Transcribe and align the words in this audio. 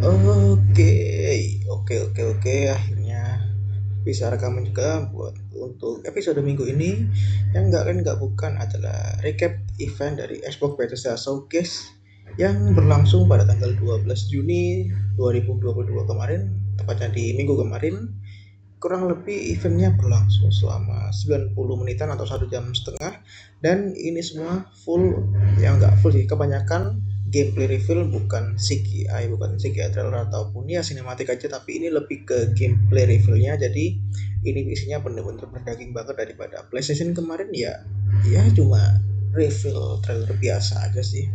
Oke, 0.00 0.94
oke, 1.68 1.94
oke, 2.08 2.22
oke. 2.32 2.56
Akhirnya 2.72 3.44
bisa 4.02 4.32
rekaman 4.32 4.64
juga 4.64 5.04
buat 5.12 5.36
untuk 5.52 6.00
episode 6.08 6.40
minggu 6.40 6.64
ini. 6.64 7.04
Yang 7.52 7.64
nggak 7.68 7.82
lain 7.84 7.98
nggak 8.00 8.18
bukan 8.22 8.56
adalah 8.56 9.20
recap 9.20 9.60
event 9.76 10.16
dari 10.16 10.40
Xbox 10.40 10.80
Bethesda 10.80 11.20
Showcase 11.20 11.92
yang 12.40 12.72
berlangsung 12.72 13.28
pada 13.28 13.44
tanggal 13.44 13.76
12 13.76 14.08
Juni 14.32 14.88
2022 15.20 16.08
kemarin, 16.08 16.48
tepatnya 16.80 17.12
di 17.12 17.36
minggu 17.36 17.60
kemarin. 17.60 18.08
Kurang 18.82 19.06
lebih 19.06 19.38
eventnya 19.54 19.94
berlangsung 19.94 20.50
selama 20.50 21.14
90 21.14 21.54
menitan 21.54 22.10
atau 22.10 22.26
satu 22.26 22.50
jam 22.50 22.66
setengah 22.74 23.22
dan 23.62 23.94
ini 23.94 24.18
semua 24.18 24.66
full 24.82 25.22
yang 25.62 25.78
nggak 25.78 26.02
full 26.02 26.10
sih 26.10 26.26
kebanyakan 26.26 26.98
gameplay 27.32 27.66
reveal 27.66 28.04
bukan 28.12 28.60
CGI 28.60 29.32
bukan 29.32 29.56
CGI 29.56 29.88
trailer 29.90 30.28
ataupun 30.28 30.68
ya 30.68 30.84
sinematik 30.84 31.32
aja 31.32 31.48
tapi 31.48 31.80
ini 31.80 31.88
lebih 31.88 32.28
ke 32.28 32.52
gameplay 32.52 33.08
revealnya. 33.08 33.56
Jadi 33.56 33.96
ini 34.44 34.60
isinya 34.68 35.00
bener-bener 35.00 35.48
berdaging 35.48 35.96
banget 35.96 36.20
daripada 36.20 36.68
PlayStation 36.68 37.16
kemarin. 37.16 37.48
Ya 37.56 37.80
ya 38.28 38.44
cuma 38.52 39.00
reveal 39.32 39.98
trailer 40.04 40.36
biasa 40.36 40.92
aja 40.92 41.00
sih. 41.00 41.26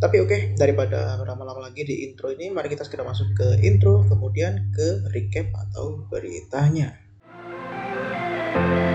Tapi 0.00 0.16
oke 0.20 0.28
okay, 0.28 0.40
daripada 0.56 1.16
lama-lama 1.24 1.68
lagi 1.68 1.84
di 1.84 2.08
intro 2.08 2.32
ini 2.32 2.48
mari 2.48 2.72
kita 2.72 2.84
segera 2.84 3.04
masuk 3.04 3.36
ke 3.36 3.48
intro 3.64 4.04
kemudian 4.08 4.72
ke 4.76 5.08
recap 5.12 5.52
atau 5.56 6.04
beritanya. 6.08 6.96
Dan 8.50 8.89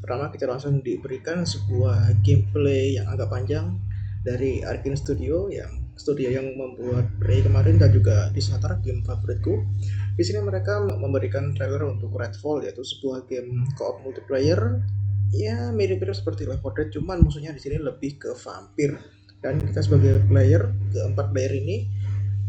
pertama 0.00 0.32
kita 0.32 0.48
langsung 0.48 0.80
diberikan 0.80 1.44
sebuah 1.44 2.20
gameplay 2.24 2.96
yang 2.96 3.06
agak 3.12 3.28
panjang 3.28 3.76
dari 4.20 4.60
Arkane 4.60 4.96
Studio 4.96 5.48
yang 5.48 5.80
studio 6.00 6.32
yang 6.32 6.56
membuat 6.56 7.12
Prey 7.20 7.44
kemarin 7.44 7.76
dan 7.76 7.92
juga 7.92 8.32
Dishonored 8.32 8.80
game 8.80 9.04
favoritku. 9.04 9.60
Di 10.16 10.24
sini 10.24 10.40
mereka 10.40 10.80
memberikan 10.80 11.52
trailer 11.52 11.84
untuk 11.84 12.16
Redfall 12.16 12.64
yaitu 12.64 12.80
sebuah 12.80 13.28
game 13.28 13.68
co-op 13.76 14.00
multiplayer. 14.00 14.80
Ya 15.30 15.70
mirip-mirip 15.70 16.16
seperti 16.16 16.48
Left 16.48 16.64
4 16.64 16.74
Dead 16.74 16.88
cuman 16.96 17.22
musuhnya 17.22 17.52
di 17.54 17.60
sini 17.60 17.76
lebih 17.78 18.16
ke 18.16 18.32
vampir. 18.32 18.96
Dan 19.44 19.60
kita 19.60 19.84
sebagai 19.84 20.24
player 20.26 20.72
keempat 20.90 21.30
player 21.30 21.52
ini 21.60 21.86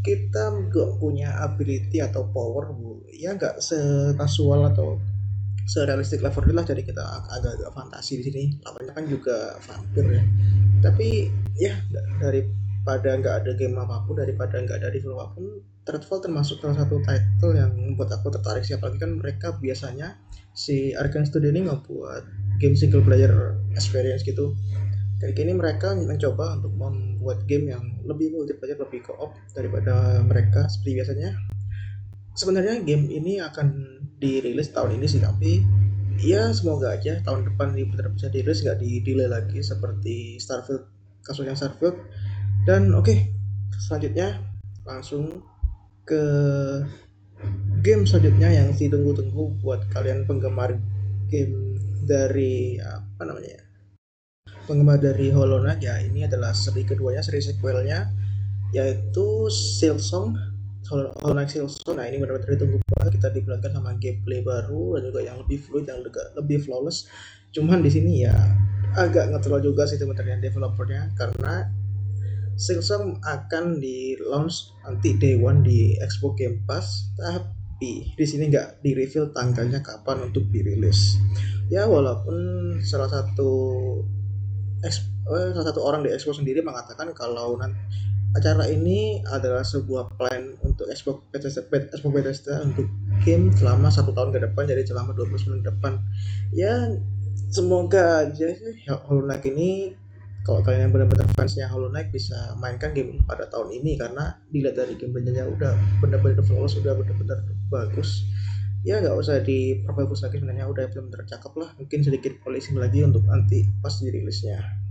kita 0.01 0.49
nggak 0.49 0.97
punya 0.97 1.45
ability 1.45 2.01
atau 2.01 2.25
power 2.33 2.73
ya 3.13 3.37
nggak 3.37 3.61
sekasual 3.61 4.73
atau 4.73 4.97
serealistik 5.69 6.25
level 6.25 6.43
lah 6.51 6.65
jadi 6.65 6.81
kita 6.81 7.03
agak-agak 7.29 7.71
fantasi 7.73 8.21
di 8.21 8.23
sini. 8.27 8.43
Lawannya 8.65 8.93
kan 8.93 9.05
juga 9.05 9.37
vampir 9.61 10.05
ya. 10.09 10.23
Tapi 10.81 11.29
ya 11.57 11.73
daripada 12.17 13.17
nggak 13.17 13.35
ada 13.45 13.51
game 13.53 13.77
apa 13.77 14.03
pun 14.05 14.17
daripada 14.17 14.57
nggak 14.57 14.81
ada 14.81 14.89
review 14.89 15.17
apa 15.17 15.37
pun 15.37 15.45
Threadfall 15.81 16.21
termasuk 16.21 16.61
salah 16.61 16.77
satu 16.85 17.01
title 17.01 17.57
yang 17.57 17.73
membuat 17.73 18.13
aku 18.13 18.29
tertarik 18.29 18.61
sih. 18.61 18.77
Apalagi 18.77 19.01
kan 19.01 19.17
mereka 19.17 19.57
biasanya 19.57 20.13
si 20.53 20.93
Arkane 20.93 21.25
Studio 21.25 21.49
ini 21.49 21.65
ngebuat 21.65 22.23
game 22.61 22.77
single 22.77 23.01
player 23.01 23.57
experience 23.73 24.21
gitu. 24.21 24.53
Kayak 25.17 25.37
gini 25.37 25.51
mereka 25.57 25.97
mencoba 25.97 26.57
untuk 26.57 26.73
membuat 26.77 27.45
game 27.49 27.73
yang 27.73 27.81
lebih 28.05 28.33
multiplayer 28.33 28.77
lebih 28.77 29.05
co-op 29.05 29.33
daripada 29.57 30.21
mereka 30.21 30.69
seperti 30.69 31.01
biasanya. 31.01 31.29
Sebenarnya 32.37 32.85
game 32.85 33.09
ini 33.09 33.41
akan 33.41 34.00
dirilis 34.21 34.69
tahun 34.69 35.01
ini 35.01 35.05
sih 35.09 35.17
tapi 35.17 35.65
ya 36.21 36.53
semoga 36.53 36.93
aja 36.93 37.17
tahun 37.25 37.49
depan 37.49 37.73
benar 37.73 38.13
bisa 38.13 38.29
dirilis 38.29 38.61
nggak 38.61 38.77
di 38.77 39.01
delay 39.01 39.25
lagi 39.25 39.57
seperti 39.65 40.37
Starfield 40.37 40.85
kasusnya 41.25 41.57
Starfield. 41.57 41.97
Dan 42.61 42.93
oke 42.93 43.09
okay, 43.09 43.33
selanjutnya 43.81 44.37
langsung 44.85 45.41
ke 46.05 46.23
game 47.81 48.05
selanjutnya 48.05 48.53
yang 48.53 48.69
ditunggu-tunggu 48.77 49.65
buat 49.65 49.89
kalian 49.89 50.29
penggemar 50.29 50.77
game 51.25 51.81
dari 52.05 52.77
apa 52.77 53.25
namanya 53.25 53.57
ya 53.57 53.63
penggemar 54.69 55.01
dari 55.01 55.33
Hollow 55.33 55.65
Knight. 55.65 55.81
Ya 55.81 55.97
ini 55.97 56.29
adalah 56.29 56.53
seri 56.53 56.85
keduanya 56.85 57.25
seri 57.25 57.41
sequelnya 57.41 58.13
yaitu 58.71 59.49
Silksong 59.49 60.37
Hollow 60.89 61.33
Knight 61.37 61.53
Silksong 61.53 61.93
nah 61.99 62.05
ini 62.09 62.17
benar-benar 62.17 62.57
ditunggu 62.57 62.77
banget. 62.97 63.21
Kita 63.21 63.27
diperlihatkan 63.29 63.71
sama 63.77 63.95
gameplay 64.01 64.41
baru 64.41 64.97
dan 64.97 65.01
juga 65.13 65.21
yang 65.21 65.37
lebih 65.41 65.57
fluid 65.61 65.85
yang 65.87 66.01
juga 66.01 66.21
lebih 66.35 66.57
flawless. 66.63 67.07
Cuman 67.53 67.83
di 67.85 67.91
sini 67.91 68.25
ya 68.25 68.35
agak 68.97 69.31
ngetrol 69.31 69.61
juga 69.61 69.85
sih 69.85 70.01
teman-teman 70.01 70.41
developernya. 70.41 71.13
Karena 71.13 71.69
Silksong 72.57 73.23
akan 73.23 73.79
di 73.81 74.19
launch 74.19 74.75
nanti 74.83 75.17
day 75.17 75.39
one 75.39 75.63
di 75.63 75.95
Xbox 76.01 76.33
Game 76.37 76.57
Pass. 76.65 77.13
Tapi 77.15 78.13
di 78.13 78.25
sini 78.27 78.49
nggak 78.51 78.83
di 78.83 78.91
reveal 78.93 79.33
tanggalnya 79.33 79.81
kapan 79.81 80.29
untuk 80.29 80.45
dirilis 80.53 81.17
ya 81.71 81.87
walaupun 81.87 82.35
salah 82.83 83.07
satu 83.07 83.49
eh, 84.83 84.91
salah 85.55 85.67
satu 85.71 85.79
orang 85.79 86.03
di 86.03 86.11
Xbox 86.11 86.43
sendiri 86.43 86.59
mengatakan 86.59 87.15
kalau 87.15 87.55
acara 88.31 88.63
ini 88.71 89.19
adalah 89.27 89.63
sebuah 89.63 90.15
plan 90.15 90.55
untuk 90.63 90.87
Xbox 90.87 91.27
Bethesda, 91.35 91.67
Xbox 91.67 92.11
Bethesda 92.15 92.53
untuk 92.63 92.87
game 93.27 93.51
selama 93.51 93.91
satu 93.91 94.15
tahun 94.15 94.31
ke 94.31 94.39
depan 94.47 94.63
jadi 94.71 94.87
selama 94.87 95.11
20 95.11 95.35
bulan 95.35 95.59
ke 95.59 95.67
depan. 95.67 95.93
Ya 96.55 96.73
semoga 97.51 98.27
aja 98.27 98.55
Hollow 99.07 99.27
Knight 99.27 99.43
ini 99.51 99.91
kalau 100.47 100.63
kalian 100.63 100.89
yang 100.89 100.93
benar-benar 100.95 101.27
fansnya 101.35 101.67
Hollow 101.67 101.91
Knight 101.91 102.09
bisa 102.15 102.55
mainkan 102.57 102.95
game 102.95 103.19
pada 103.27 103.51
tahun 103.51 103.75
ini 103.83 103.99
karena 103.99 104.39
dilihat 104.49 104.79
dari 104.79 104.95
gameplaynya 104.95 105.45
udah 105.51 105.75
benar-benar 105.99 106.41
flawless 106.47 106.79
udah 106.79 106.95
benar-benar 106.95 107.43
bagus. 107.67 108.23
Ya 108.81 108.97
nggak 108.97 109.13
usah 109.13 109.43
diperbagus 109.43 110.25
lagi 110.25 110.41
sebenarnya 110.41 110.65
udah 110.71 110.87
benar-benar 110.89 111.27
cakep 111.27 111.53
lah. 111.59 111.69
Mungkin 111.77 111.99
sedikit 112.01 112.33
polishing 112.41 112.79
lagi 112.79 113.03
untuk 113.03 113.27
nanti 113.27 113.67
pas 113.83 113.93
dirilisnya 113.99 114.81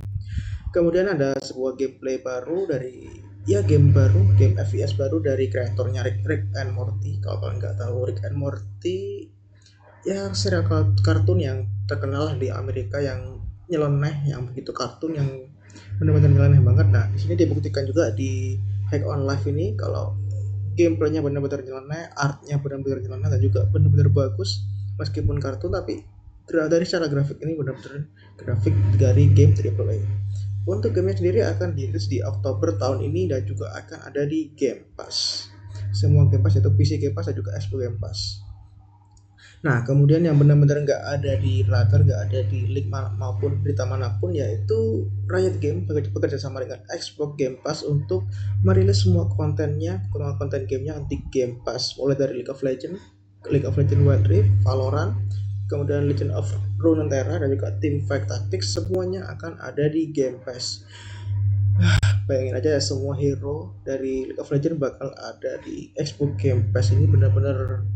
kemudian 0.70 1.10
ada 1.10 1.34
sebuah 1.42 1.74
gameplay 1.74 2.22
baru 2.22 2.70
dari 2.70 3.10
ya 3.48 3.64
game 3.64 3.96
baru 3.96 4.20
game 4.36 4.60
FPS 4.60 4.96
baru 5.00 5.22
dari 5.24 5.48
kreatornya 5.48 6.04
Rick, 6.04 6.20
Rick 6.28 6.44
and 6.60 6.76
Morty. 6.76 7.16
Kalau 7.24 7.40
kalian 7.40 7.56
nggak 7.56 7.76
tahu 7.80 7.96
Rick 8.08 8.20
and 8.26 8.36
Morty 8.36 9.28
ya 10.04 10.32
serial 10.32 10.64
kartun 11.04 11.38
yang 11.40 11.68
terkenal 11.84 12.32
di 12.36 12.48
Amerika 12.48 13.00
yang 13.00 13.44
nyeleneh 13.68 14.28
yang 14.28 14.48
begitu 14.48 14.72
kartun 14.72 15.16
yang 15.16 15.28
benar-benar 15.96 16.30
nyeleneh 16.32 16.60
banget. 16.60 16.86
Nah 16.92 17.04
di 17.08 17.18
sini 17.20 17.34
dibuktikan 17.36 17.88
juga 17.88 18.12
di 18.12 18.60
Hack 18.92 19.06
on 19.06 19.24
Life 19.24 19.46
ini 19.48 19.72
kalau 19.78 20.16
gameplaynya 20.76 21.24
benar-benar 21.24 21.64
nyeleneh 21.64 22.12
artnya 22.16 22.56
benar-benar 22.60 23.00
nyeleneh 23.00 23.28
dan 23.28 23.40
juga 23.40 23.64
benar-benar 23.68 24.12
bagus. 24.12 24.64
Meskipun 25.00 25.40
kartun 25.40 25.72
tapi 25.72 26.04
dari 26.50 26.82
secara 26.82 27.06
grafik 27.06 27.38
ini 27.40 27.54
benar-benar 27.56 28.04
grafik 28.36 28.74
dari 28.98 29.30
game 29.30 29.54
AAA 29.54 30.19
untuk 30.70 30.94
game 30.94 31.10
sendiri 31.10 31.42
akan 31.42 31.74
dirilis 31.74 32.06
di 32.06 32.22
Oktober 32.22 32.78
tahun 32.78 33.02
ini 33.02 33.26
dan 33.34 33.42
juga 33.42 33.74
akan 33.74 34.06
ada 34.06 34.22
di 34.22 34.54
Game 34.54 34.94
Pass. 34.94 35.50
Semua 35.90 36.30
Game 36.30 36.46
Pass 36.46 36.54
yaitu 36.54 36.70
PC 36.70 37.02
Game 37.02 37.14
Pass 37.14 37.26
dan 37.26 37.36
juga 37.36 37.58
Xbox 37.58 37.80
Game 37.82 37.98
Pass. 37.98 38.20
Nah, 39.60 39.84
kemudian 39.84 40.24
yang 40.24 40.40
benar-benar 40.40 40.88
nggak 40.88 41.02
ada 41.20 41.36
di 41.36 41.60
radar, 41.68 42.00
nggak 42.00 42.20
ada 42.32 42.40
di 42.48 42.64
link 42.64 42.88
maupun 42.88 43.60
berita 43.60 43.84
mana 43.84 44.16
pun 44.16 44.32
yaitu 44.32 45.04
Riot 45.28 45.60
Game 45.60 45.84
bekerja 45.84 46.40
sama 46.40 46.64
dengan 46.64 46.80
Xbox 46.88 47.36
Game 47.36 47.60
Pass 47.60 47.84
untuk 47.84 48.24
merilis 48.64 49.04
semua 49.04 49.28
kontennya, 49.28 50.00
konten 50.14 50.64
gamenya 50.64 51.04
di 51.12 51.20
Game 51.28 51.60
Pass, 51.60 51.92
mulai 52.00 52.16
dari 52.16 52.40
League 52.40 52.48
of 52.48 52.64
Legends, 52.64 53.04
League 53.52 53.68
of 53.68 53.76
Legends 53.76 54.00
Wild 54.00 54.24
Rift, 54.32 54.48
Valorant, 54.64 55.12
kemudian 55.70 56.10
Legend 56.10 56.34
of 56.34 56.50
Runeterra 56.82 57.38
dan 57.38 57.48
juga 57.54 57.70
Team 57.78 58.02
Fight 58.02 58.26
Tactics 58.26 58.74
semuanya 58.74 59.30
akan 59.30 59.54
ada 59.62 59.86
di 59.86 60.10
Game 60.10 60.42
Pass. 60.42 60.82
Bayangin 62.26 62.58
aja 62.58 62.74
ya 62.74 62.82
semua 62.82 63.14
hero 63.14 63.78
dari 63.86 64.26
League 64.26 64.42
of 64.42 64.50
Legends 64.50 64.82
bakal 64.82 65.14
ada 65.14 65.62
di 65.62 65.94
Xbox 65.94 66.34
Game 66.42 66.74
Pass 66.74 66.90
ini 66.90 67.06
benar-benar 67.06 67.86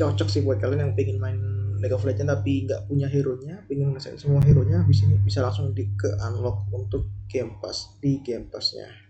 cocok 0.00 0.28
sih 0.32 0.40
buat 0.40 0.56
kalian 0.56 0.88
yang 0.88 0.94
pengen 0.96 1.20
main 1.20 1.38
League 1.82 1.92
of 1.92 2.06
Legends 2.08 2.30
tapi 2.30 2.64
nggak 2.64 2.86
punya 2.86 3.10
hero-nya, 3.10 3.66
pengen 3.66 3.92
ngerasain 3.92 4.16
semua 4.16 4.40
hero-nya 4.40 4.86
di 4.86 4.94
sini 4.94 5.18
bisa 5.20 5.42
langsung 5.42 5.74
di 5.76 5.90
ke 5.98 6.14
unlock 6.24 6.70
untuk 6.72 7.10
Game 7.28 7.60
Pass 7.60 7.98
di 7.98 8.22
Game 8.24 8.48
Pass-nya. 8.48 9.01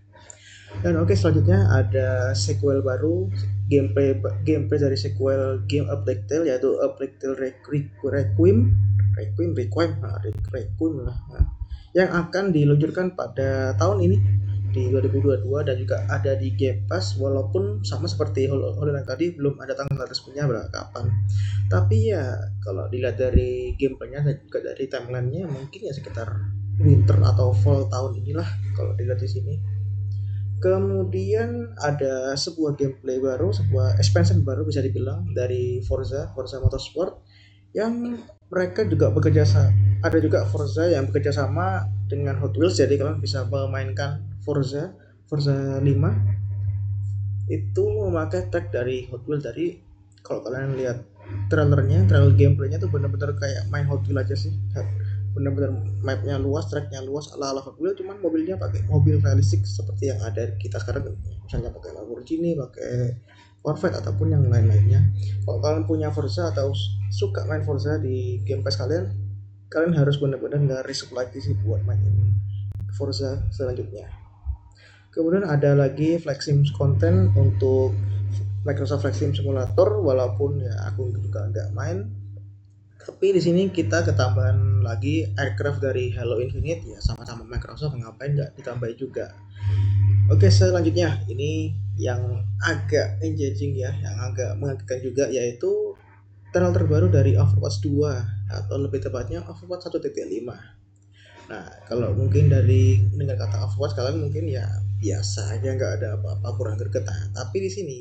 Dan 0.81 0.97
oke 0.97 1.13
okay, 1.13 1.17
selanjutnya 1.21 1.69
ada 1.69 2.33
sequel 2.33 2.81
baru 2.81 3.29
gameplay 3.69 4.17
gameplay 4.43 4.79
dari 4.81 4.97
sequel 4.97 5.63
game 5.69 5.87
A 5.93 6.01
Plague 6.01 6.25
Tale 6.25 6.49
yaitu 6.49 6.81
A 6.81 6.97
Plague 6.97 7.21
Tale 7.21 7.37
Requiem? 7.37 7.93
Requiem? 9.13 9.53
Requiem? 9.53 9.91
Nah, 10.01 10.17
Requiem 10.25 10.95
lah 11.05 11.19
nah, 11.31 11.45
yang 11.93 12.09
akan 12.09 12.57
diluncurkan 12.57 13.13
pada 13.13 13.77
tahun 13.77 14.09
ini 14.09 14.17
di 14.73 14.89
2022 14.89 15.69
dan 15.69 15.77
juga 15.77 16.01
ada 16.09 16.33
di 16.33 16.57
Game 16.57 16.89
Pass 16.89 17.21
walaupun 17.21 17.85
sama 17.85 18.09
seperti 18.09 18.49
Knight 18.49 19.05
tadi 19.05 19.37
belum 19.37 19.61
ada 19.61 19.77
tanggal 19.77 20.09
resminya 20.09 20.49
berapa 20.49 20.73
kapan. 20.73 21.13
Tapi 21.69 22.09
ya 22.09 22.25
kalau 22.65 22.89
dilihat 22.89 23.21
dari 23.21 23.77
gameplaynya 23.77 24.25
dan 24.25 24.37
juga 24.41 24.73
dari 24.73 24.89
timelinenya 24.89 25.45
mungkin 25.45 25.81
ya 25.85 25.93
sekitar 25.93 26.29
winter 26.81 27.21
atau 27.21 27.53
fall 27.53 27.85
tahun 27.93 28.25
inilah 28.25 28.49
kalau 28.73 28.97
dilihat 28.97 29.21
di 29.21 29.29
sini 29.29 29.55
kemudian 30.63 31.75
ada 31.83 32.39
sebuah 32.39 32.79
gameplay 32.79 33.19
baru 33.19 33.51
sebuah 33.51 33.99
expansion 33.99 34.47
baru 34.47 34.63
bisa 34.63 34.79
dibilang 34.79 35.27
dari 35.35 35.83
Forza 35.83 36.31
Forza 36.33 36.63
Motorsport 36.63 37.19
yang 37.75 38.23
mereka 38.47 38.87
juga 38.87 39.11
bekerja 39.11 39.43
sama 39.43 39.75
ada 40.07 40.19
juga 40.23 40.47
Forza 40.47 40.87
yang 40.87 41.11
bekerja 41.11 41.35
sama 41.35 41.91
dengan 42.07 42.39
Hot 42.39 42.55
Wheels 42.55 42.79
jadi 42.79 42.95
kalian 42.95 43.19
bisa 43.19 43.43
memainkan 43.51 44.23
Forza 44.47 44.95
Forza 45.27 45.83
5 45.83 45.83
itu 47.51 47.83
memakai 47.83 48.47
track 48.47 48.71
dari 48.71 49.11
Hot 49.11 49.27
Wheels 49.27 49.43
dari 49.43 49.83
kalau 50.23 50.47
kalian 50.47 50.79
lihat 50.79 51.03
trailernya 51.51 52.07
trailer 52.07 52.35
gameplaynya 52.39 52.79
tuh 52.79 52.87
bener-bener 52.87 53.35
kayak 53.35 53.67
main 53.67 53.89
Hot 53.91 54.07
Wheels 54.07 54.21
aja 54.23 54.37
sih 54.39 54.55
benar-benar 55.33 55.73
mapnya 56.05 56.37
luas 56.37 56.69
tracknya 56.69 57.01
luas 57.01 57.33
ala 57.33 57.57
ala 57.57 57.61
Wheels 57.81 57.97
cuman 57.97 58.21
mobilnya 58.21 58.61
pakai 58.61 58.85
mobil 58.85 59.17
realistik 59.19 59.65
seperti 59.65 60.13
yang 60.13 60.21
ada 60.21 60.57
kita 60.61 60.77
sekarang. 60.77 61.17
Misalnya 61.45 61.73
pakai 61.73 61.97
Lamborghini 61.97 62.53
pakai 62.57 63.17
Corvette 63.63 63.97
ataupun 64.03 64.35
yang 64.35 64.45
lain-lainnya. 64.51 65.01
Kalau 65.47 65.59
kalian 65.63 65.85
punya 65.89 66.09
Forza 66.11 66.51
atau 66.51 66.75
suka 67.09 67.47
main 67.49 67.65
Forza 67.65 67.97
di 67.97 68.43
Game 68.45 68.61
Pass 68.61 68.77
kalian 68.77 69.09
kalian 69.73 69.97
harus 69.97 70.21
benar-benar 70.21 70.61
nggak 70.61 70.83
risk 70.85 71.09
lagi 71.17 71.41
sih 71.41 71.57
buat 71.65 71.81
mainin 71.89 72.37
Forza 72.93 73.49
selanjutnya. 73.49 74.11
Kemudian 75.13 75.49
ada 75.49 75.77
lagi 75.77 76.17
Flexim 76.21 76.65
content 76.77 77.33
untuk 77.37 77.97
Microsoft 78.63 79.09
Sim 79.17 79.35
Simulator 79.35 80.01
walaupun 80.01 80.63
ya 80.63 80.73
aku 80.87 81.11
juga 81.19 81.49
nggak 81.51 81.75
main 81.75 82.22
tapi 83.03 83.35
di 83.35 83.41
sini 83.43 83.71
kita 83.71 84.07
ketambahan 84.07 84.87
lagi 84.87 85.27
aircraft 85.35 85.83
dari 85.83 86.15
Halo 86.15 86.39
Infinite. 86.39 86.87
Ya 86.87 86.99
sama-sama 87.03 87.43
Microsoft 87.43 87.99
ngapain 87.99 88.39
nggak 88.39 88.55
ditambahin 88.59 88.99
juga? 88.99 89.35
Oke 90.31 90.51
selanjutnya. 90.51 91.23
Ini 91.27 91.83
yang 91.99 92.41
agak 92.63 93.21
engaging 93.21 93.77
ya 93.77 93.93
yang 94.01 94.17
agak 94.17 94.57
mengagetkan 94.57 94.99
juga 95.05 95.29
yaitu 95.29 95.99
trailer 96.53 96.73
terbaru 96.73 97.09
dari 97.09 97.37
Overwatch 97.37 97.85
2 97.85 98.49
atau 98.49 98.77
lebih 98.81 99.01
tepatnya 99.01 99.45
Overwatch 99.45 99.89
1.5 99.89 100.09
nah 101.51 101.67
kalau 101.85 102.17
mungkin 102.17 102.49
dari 102.49 103.03
dengar 103.13 103.37
kata 103.37 103.69
Overwatch 103.69 103.99
kalian 103.99 104.25
mungkin 104.25 104.49
ya 104.49 104.65
biasa 105.03 105.59
aja 105.59 105.75
nggak 105.75 105.93
ada 106.01 106.09
apa-apa 106.17 106.49
kurang 106.57 106.77
greget 106.81 107.05
nah, 107.05 107.29
tapi 107.35 107.67
di 107.67 107.71
sini 107.73 107.99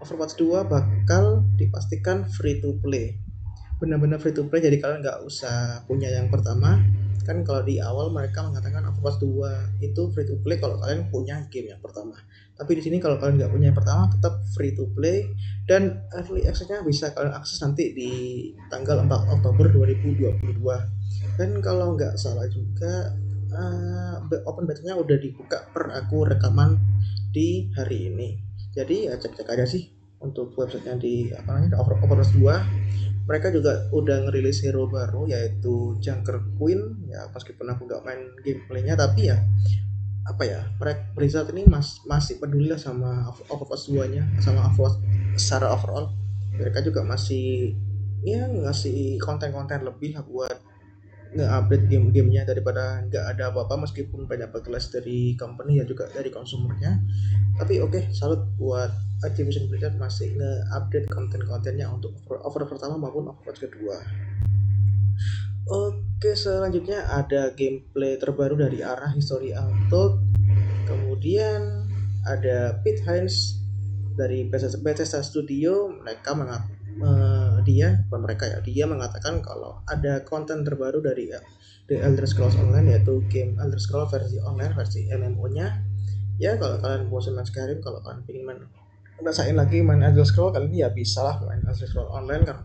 Overwatch 0.00 0.40
2 0.40 0.64
bakal 0.64 1.44
dipastikan 1.58 2.24
free 2.24 2.62
to 2.64 2.78
play 2.80 3.18
benar-benar 3.78 4.18
free 4.18 4.34
to 4.34 4.46
play 4.50 4.58
jadi 4.58 4.82
kalian 4.82 5.00
nggak 5.06 5.22
usah 5.24 5.86
punya 5.86 6.10
yang 6.10 6.28
pertama. 6.28 6.78
Kan 7.22 7.44
kalau 7.44 7.60
di 7.60 7.76
awal 7.76 8.08
mereka 8.08 8.40
mengatakan 8.40 8.88
Overwatch 8.88 9.20
2 9.20 9.84
itu 9.84 10.02
free 10.16 10.24
to 10.24 10.40
play 10.40 10.56
kalau 10.56 10.80
kalian 10.80 11.12
punya 11.12 11.44
game 11.52 11.70
yang 11.70 11.80
pertama. 11.82 12.16
Tapi 12.56 12.74
di 12.74 12.82
sini 12.82 12.96
kalau 12.98 13.20
kalian 13.20 13.38
nggak 13.38 13.52
punya 13.52 13.66
yang 13.70 13.78
pertama 13.78 14.08
tetap 14.08 14.40
free 14.56 14.72
to 14.72 14.88
play 14.96 15.28
dan 15.68 16.02
early 16.16 16.48
access-nya 16.48 16.80
bisa 16.82 17.12
kalian 17.12 17.36
akses 17.36 17.60
nanti 17.60 17.92
di 17.92 18.10
tanggal 18.72 19.04
4 19.04 19.34
Oktober 19.38 19.70
2022 19.70 20.40
dan 21.38 21.50
kalau 21.62 21.94
nggak 21.94 22.18
salah 22.18 22.48
juga 22.50 23.14
uh, 23.52 24.48
open 24.48 24.66
beta-nya 24.66 24.98
udah 24.98 25.16
dibuka 25.20 25.68
per 25.70 25.92
aku 25.94 26.26
rekaman 26.26 26.80
di 27.30 27.68
hari 27.76 28.10
ini. 28.10 28.28
Jadi 28.72 29.06
ya 29.06 29.14
cek-cek 29.20 29.48
aja 29.52 29.68
sih 29.68 29.92
untuk 30.18 30.50
websitenya 30.58 30.98
di 30.98 31.30
apa 31.30 31.54
namanya 31.54 31.78
Overwatch 31.78 32.34
2 32.34 33.17
mereka 33.28 33.52
juga 33.52 33.92
udah 33.92 34.24
ngerilis 34.24 34.64
hero 34.64 34.88
baru 34.88 35.28
yaitu 35.28 36.00
Junker 36.00 36.40
Queen. 36.56 37.04
Ya 37.12 37.28
meskipun 37.28 37.68
aku 37.68 37.84
nggak 37.84 38.02
main 38.02 38.32
gameplaynya 38.40 38.96
tapi 38.96 39.28
ya 39.28 39.36
apa 40.28 40.44
ya 40.44 40.60
mereka 40.76 41.08
Blizzard 41.16 41.48
ini 41.52 41.64
mas, 41.68 42.00
masih 42.04 42.40
peduli 42.40 42.68
lah 42.68 42.80
sama 42.80 43.28
Overwatch 43.48 43.92
2 43.92 44.12
nya 44.16 44.24
sama 44.40 44.64
Overwatch 44.72 45.04
secara 45.36 45.68
overall. 45.68 46.16
Mereka 46.56 46.80
juga 46.80 47.04
masih 47.04 47.76
ya 48.24 48.48
ngasih 48.48 49.20
konten-konten 49.20 49.84
lebih 49.84 50.16
lah 50.16 50.24
buat 50.24 50.56
nge-update 51.28 51.92
game-gamenya 51.92 52.48
daripada 52.48 53.04
nggak 53.04 53.24
ada 53.36 53.52
apa-apa 53.52 53.84
meskipun 53.84 54.24
banyak 54.24 54.48
backlash 54.48 54.88
dari 54.88 55.36
company 55.36 55.76
ya 55.76 55.84
juga 55.84 56.08
dari 56.08 56.32
konsumernya 56.32 57.04
tapi 57.60 57.84
oke 57.84 57.92
okay, 57.92 58.02
salut 58.16 58.48
buat 58.56 58.88
Activision 59.26 59.66
Blizzard 59.66 59.98
masih 59.98 60.38
nge-update 60.38 61.10
konten-kontennya 61.10 61.90
untuk 61.90 62.14
over 62.30 62.62
pertama 62.70 62.94
maupun 62.94 63.34
Overwatch 63.34 63.66
kedua. 63.66 63.98
Oke, 65.68 66.32
selanjutnya 66.32 67.04
ada 67.12 67.52
gameplay 67.52 68.16
terbaru 68.16 68.56
dari 68.56 68.80
arah 68.80 69.12
History 69.12 69.52
Untold. 69.52 70.22
Kemudian 70.88 71.84
ada 72.24 72.80
Pete 72.80 73.04
Hines 73.04 73.60
dari 74.16 74.48
Bethesda 74.48 75.20
Studio. 75.20 75.92
Mereka 75.92 76.32
mengat 76.32 76.64
uh, 77.04 77.60
dia, 77.62 78.00
bukan 78.08 78.20
mereka 78.24 78.44
ya, 78.48 78.58
dia 78.64 78.84
mengatakan 78.88 79.44
kalau 79.44 79.82
ada 79.84 80.24
konten 80.24 80.64
terbaru 80.64 81.04
dari 81.04 81.30
uh, 81.30 81.42
The 81.88 82.00
Elder 82.00 82.24
Scrolls 82.24 82.56
Online 82.56 82.96
yaitu 82.96 83.20
game 83.28 83.56
Elder 83.60 83.80
Scrolls 83.80 84.08
versi 84.08 84.40
online 84.40 84.72
versi 84.72 85.04
MMO-nya. 85.08 85.84
Ya 86.38 86.54
kalau 86.54 86.78
kalian 86.78 87.10
bosan 87.10 87.34
main 87.34 87.44
Skyrim, 87.44 87.82
kalau 87.82 87.98
kalian 87.98 88.22
ingin 88.30 88.44
main 88.46 88.60
ngerasain 89.18 89.56
lagi 89.58 89.82
main 89.82 89.98
Elder 89.98 90.22
Scroll 90.22 90.54
kali 90.54 90.70
ini 90.70 90.86
ya 90.86 90.94
bisa 90.94 91.26
lah 91.26 91.42
main 91.42 91.62
Elder 91.66 91.86
Scroll 91.86 92.10
online 92.10 92.42
kan 92.46 92.58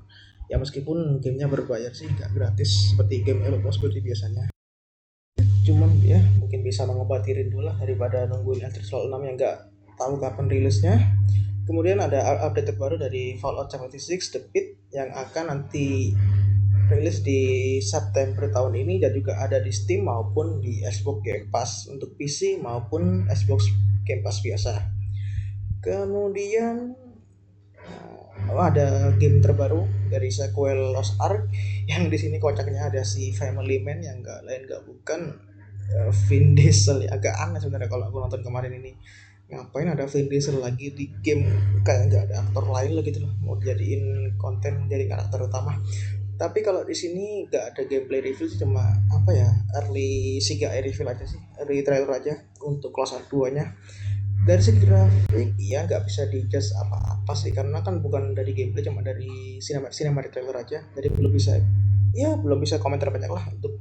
ya 0.52 0.62
meskipun 0.62 1.18
gamenya 1.18 1.50
berbayar 1.50 1.90
sih 1.90 2.06
nggak 2.06 2.30
gratis 2.36 2.94
seperti 2.94 3.26
game 3.26 3.42
MMO 3.42 3.74
seperti 3.74 4.06
biasanya. 4.06 4.54
Cuman 5.64 5.98
ya 6.04 6.22
mungkin 6.38 6.62
bisa 6.62 6.86
mengobati 6.86 7.34
rindu 7.34 7.64
lah 7.64 7.74
daripada 7.82 8.30
nungguin 8.30 8.62
Elder 8.70 8.84
Scroll 8.86 9.10
6 9.10 9.28
yang 9.28 9.36
nggak 9.40 9.58
tahu 9.98 10.14
kapan 10.22 10.46
rilisnya. 10.46 10.96
Kemudian 11.64 12.04
ada 12.04 12.44
update 12.44 12.76
terbaru 12.76 13.00
dari 13.00 13.40
Fallout 13.40 13.72
76 13.72 14.36
The 14.36 14.42
Pit 14.52 14.68
yang 14.92 15.16
akan 15.16 15.48
nanti 15.48 16.12
rilis 16.92 17.24
di 17.24 17.80
September 17.80 18.52
tahun 18.52 18.76
ini 18.76 19.00
dan 19.00 19.16
juga 19.16 19.40
ada 19.40 19.64
di 19.64 19.72
Steam 19.72 20.06
maupun 20.12 20.60
di 20.60 20.84
Xbox 20.84 21.24
Game 21.24 21.48
Pass 21.48 21.88
untuk 21.88 22.20
PC 22.20 22.60
maupun 22.60 23.32
Xbox 23.32 23.72
Game 24.04 24.20
Pass 24.20 24.44
biasa 24.44 25.03
kemudian 25.84 26.96
oh, 28.48 28.64
ada 28.64 29.12
game 29.20 29.44
terbaru 29.44 29.84
dari 30.08 30.32
sequel 30.32 30.96
Lost 30.96 31.20
Ark 31.20 31.52
yang 31.92 32.08
di 32.08 32.16
sini 32.16 32.40
kocaknya 32.40 32.88
ada 32.88 33.04
si 33.04 33.36
Family 33.36 33.84
Man 33.84 34.00
yang 34.00 34.24
enggak 34.24 34.48
lain 34.48 34.64
enggak 34.64 34.82
bukan 34.88 35.22
uh, 35.92 36.12
Vin 36.28 36.56
Diesel. 36.56 37.04
Ya 37.04 37.20
agak 37.20 37.36
aneh 37.36 37.60
sebenarnya 37.60 37.92
kalau 37.92 38.08
aku 38.08 38.18
nonton 38.24 38.42
kemarin 38.42 38.74
ini. 38.74 38.96
Ngapain 39.52 39.92
ada 39.92 40.08
Vin 40.08 40.32
Diesel 40.32 40.58
lagi 40.64 40.96
di 40.96 41.12
game? 41.20 41.46
Kayak 41.84 42.02
nggak 42.10 42.24
ada 42.32 42.36
aktor 42.48 42.66
lain 42.72 42.96
lah 42.96 43.04
gitu 43.04 43.20
loh 43.22 43.34
mau 43.44 43.60
jadiin 43.60 44.36
konten 44.40 44.88
jadi 44.88 45.06
karakter 45.12 45.44
utama. 45.44 45.78
Tapi 46.34 46.66
kalau 46.66 46.82
di 46.82 46.96
sini 46.98 47.46
nggak 47.46 47.76
ada 47.76 47.82
gameplay 47.86 48.24
review 48.24 48.50
cuma 48.58 48.98
apa 49.12 49.32
ya 49.36 49.50
early 49.84 50.42
CGI 50.42 50.82
review 50.82 51.06
aja 51.06 51.26
sih. 51.28 51.40
Early 51.62 51.84
trailer 51.86 52.10
aja 52.10 52.34
untuk 52.64 52.96
Lost 52.96 53.20
Ark 53.20 53.28
2 53.30 53.54
nya 53.54 53.76
dari 54.44 54.60
segi 54.60 54.84
grafik 54.84 55.56
ya 55.56 55.88
nggak 55.88 56.04
bisa 56.04 56.28
dijudge 56.28 56.76
apa-apa 56.76 57.32
sih 57.32 57.56
karena 57.56 57.80
kan 57.80 58.04
bukan 58.04 58.36
dari 58.36 58.52
gameplay 58.52 58.84
cuma 58.84 59.00
dari 59.00 59.56
cinema 59.64 59.88
cinematic 59.88 60.36
trailer 60.36 60.60
aja. 60.60 60.84
Jadi 60.84 61.08
belum 61.16 61.32
bisa 61.32 61.56
ya 62.12 62.36
belum 62.36 62.60
bisa 62.60 62.76
komentar 62.84 63.08
banyak 63.08 63.32
lah 63.32 63.48
untuk 63.56 63.80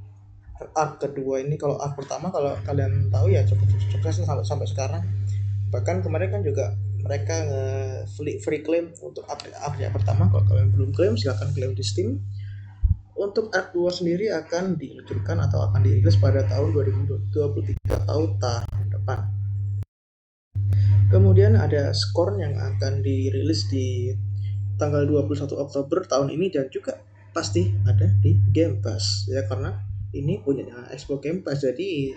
art 0.79 1.03
kedua 1.03 1.43
ini. 1.43 1.59
Kalau 1.59 1.83
art 1.83 1.99
pertama 1.99 2.31
kalau 2.31 2.55
kalian 2.63 3.11
tahu 3.11 3.35
ya 3.35 3.43
cukup 3.43 3.67
sukses 3.91 4.23
sampai 4.23 4.47
sampai 4.47 4.67
sekarang. 4.71 5.03
Bahkan 5.75 6.07
kemarin 6.07 6.31
kan 6.31 6.43
juga 6.47 6.79
mereka 7.03 7.43
nge 7.43 7.65
free, 8.15 8.39
free 8.39 8.63
claim 8.63 8.95
untuk 9.03 9.27
update 9.27 9.59
update 9.59 9.91
pertama. 9.91 10.31
Kalau 10.31 10.47
kalian 10.47 10.71
belum 10.71 10.91
claim 10.95 11.19
silahkan 11.19 11.51
claim 11.51 11.75
di 11.75 11.83
Steam. 11.83 12.23
Untuk 13.13 13.51
art 13.53 13.75
2 13.77 13.93
sendiri 13.93 14.31
akan 14.33 14.79
diluncurkan 14.79 15.37
atau 15.43 15.69
akan 15.69 15.85
dirilis 15.85 16.17
pada 16.17 16.47
tahun 16.49 16.73
2023 16.73 17.77
atau 18.09 18.35
tahun 18.41 18.89
depan 18.89 19.42
Kemudian 21.13 21.61
ada 21.61 21.93
Scorn 21.93 22.41
yang 22.41 22.57
akan 22.57 23.05
dirilis 23.05 23.69
di 23.69 24.17
tanggal 24.81 25.05
21 25.05 25.45
Oktober 25.61 26.09
tahun 26.09 26.33
ini 26.33 26.49
dan 26.49 26.73
juga 26.73 26.97
pasti 27.37 27.69
ada 27.85 28.09
di 28.25 28.41
Game 28.49 28.81
Pass 28.81 29.29
ya 29.29 29.45
karena 29.45 29.77
ini 30.17 30.41
punya 30.41 30.65
Xbox 30.89 31.21
Game 31.21 31.45
Pass. 31.45 31.69
Jadi 31.69 32.17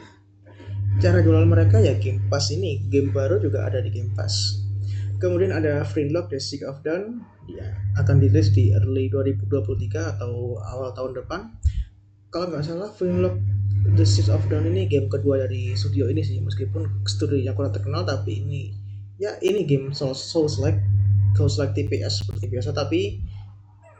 cara 1.04 1.20
jualan 1.20 1.44
mereka 1.44 1.84
ya 1.84 2.00
Game 2.00 2.24
Pass 2.32 2.56
ini. 2.56 2.88
Game 2.88 3.12
baru 3.12 3.44
juga 3.44 3.68
ada 3.68 3.84
di 3.84 3.92
Game 3.92 4.16
Pass. 4.16 4.64
Kemudian 5.20 5.52
ada 5.52 5.84
Freelock 5.84 6.32
The 6.32 6.40
Sick 6.40 6.64
of 6.64 6.80
Dawn 6.80 7.20
ya 7.52 7.68
akan 8.00 8.24
dirilis 8.24 8.56
di 8.56 8.72
early 8.72 9.12
2023 9.12 10.16
atau 10.16 10.56
awal 10.64 10.96
tahun 10.96 11.20
depan. 11.20 11.52
Kalau 12.32 12.48
nggak 12.48 12.64
salah 12.64 12.96
Freelock 12.96 13.36
The 13.94 14.08
Seeds 14.08 14.32
of 14.32 14.48
Dawn 14.48 14.66
ini 14.72 14.88
game 14.88 15.12
kedua 15.12 15.44
dari 15.44 15.78
studio 15.78 16.08
ini 16.08 16.26
sih 16.26 16.42
meskipun 16.42 17.06
studio 17.06 17.38
yang 17.38 17.54
kurang 17.54 17.76
terkenal 17.76 18.02
tapi 18.02 18.42
ini 18.42 18.85
ya 19.22 19.36
ini 19.40 19.64
game 19.64 19.96
Souls 19.96 20.20
Souls 20.20 20.60
like 20.60 20.80
Souls 21.36 21.60
like 21.60 21.76
TPS 21.76 22.24
seperti 22.24 22.48
biasa. 22.48 22.72
Tapi 22.72 23.20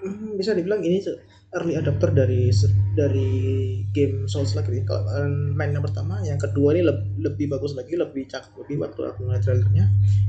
hmm, 0.04 0.40
bisa 0.40 0.56
dibilang 0.56 0.84
ini 0.84 1.04
early 1.56 1.80
adapter 1.80 2.12
dari 2.12 2.52
dari 2.96 3.30
game 3.92 4.28
Souls 4.28 4.56
like 4.56 4.68
ini. 4.72 4.84
Kalau 4.88 5.08
main 5.56 5.72
yang 5.76 5.84
pertama 5.84 6.20
yang 6.24 6.40
kedua 6.40 6.76
ini 6.76 6.84
lebih, 6.88 7.08
lebih 7.20 7.46
bagus 7.56 7.76
lagi 7.76 7.96
lebih 7.96 8.28
cakep 8.28 8.56
lebih 8.66 8.84
waktu 8.84 9.02
aku 9.08 9.28
ngeliat 9.28 9.44
trailernya. 9.44 9.86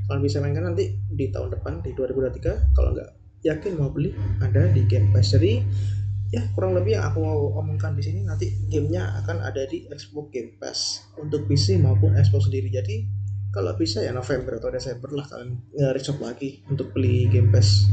Kalian 0.07 0.23
bisa 0.23 0.38
mainkan 0.43 0.66
nanti 0.66 0.95
di 1.11 1.31
tahun 1.31 1.55
depan 1.55 1.83
di 1.83 1.95
2023 1.95 2.75
kalau 2.75 2.95
nggak 2.95 3.11
yakin 3.47 3.78
mau 3.78 3.90
beli 3.95 4.11
ada 4.43 4.66
di 4.75 4.83
Game 4.90 5.14
Pass 5.14 5.31
jadi 5.31 5.62
ya 6.35 6.43
kurang 6.59 6.75
lebih 6.75 6.99
yang 6.99 7.07
aku 7.07 7.23
mau 7.23 7.55
omongkan 7.62 7.95
di 7.95 8.02
sini 8.02 8.26
nanti 8.26 8.50
gamenya 8.66 9.23
akan 9.23 9.47
ada 9.47 9.62
di 9.71 9.87
Xbox 9.87 10.35
Game 10.35 10.59
Pass 10.59 11.07
untuk 11.23 11.47
PC 11.47 11.78
maupun 11.78 12.19
Xbox 12.19 12.50
sendiri. 12.50 12.66
Jadi 12.71 13.07
kalau 13.57 13.73
bisa 13.73 14.05
ya 14.05 14.13
November 14.13 14.61
atau 14.61 14.69
Desember 14.69 15.09
lah 15.17 15.25
kalian 15.25 15.57
nge 15.73 16.13
lagi 16.21 16.61
untuk 16.69 16.93
beli 16.93 17.25
Game 17.33 17.49
Pass. 17.49 17.89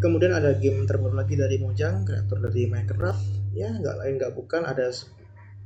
Kemudian 0.00 0.36
ada 0.36 0.56
game 0.56 0.84
terbaru 0.84 1.16
lagi 1.16 1.40
dari 1.40 1.56
Mojang 1.56 2.04
kreator 2.04 2.36
dari 2.44 2.68
Minecraft. 2.68 3.56
Ya 3.56 3.72
nggak 3.72 3.96
lain 3.96 4.12
nggak 4.20 4.32
bukan 4.36 4.68
ada 4.68 4.92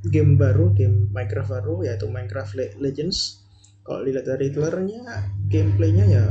game 0.06 0.38
baru 0.38 0.70
game 0.70 1.10
Minecraft 1.10 1.50
baru 1.50 1.74
yaitu 1.82 2.06
Minecraft 2.06 2.78
Legends. 2.78 3.42
Kalau 3.82 4.06
dilihat 4.06 4.30
dari 4.30 4.54
trailernya 4.54 5.02
gameplaynya 5.50 6.04
ya 6.08 6.24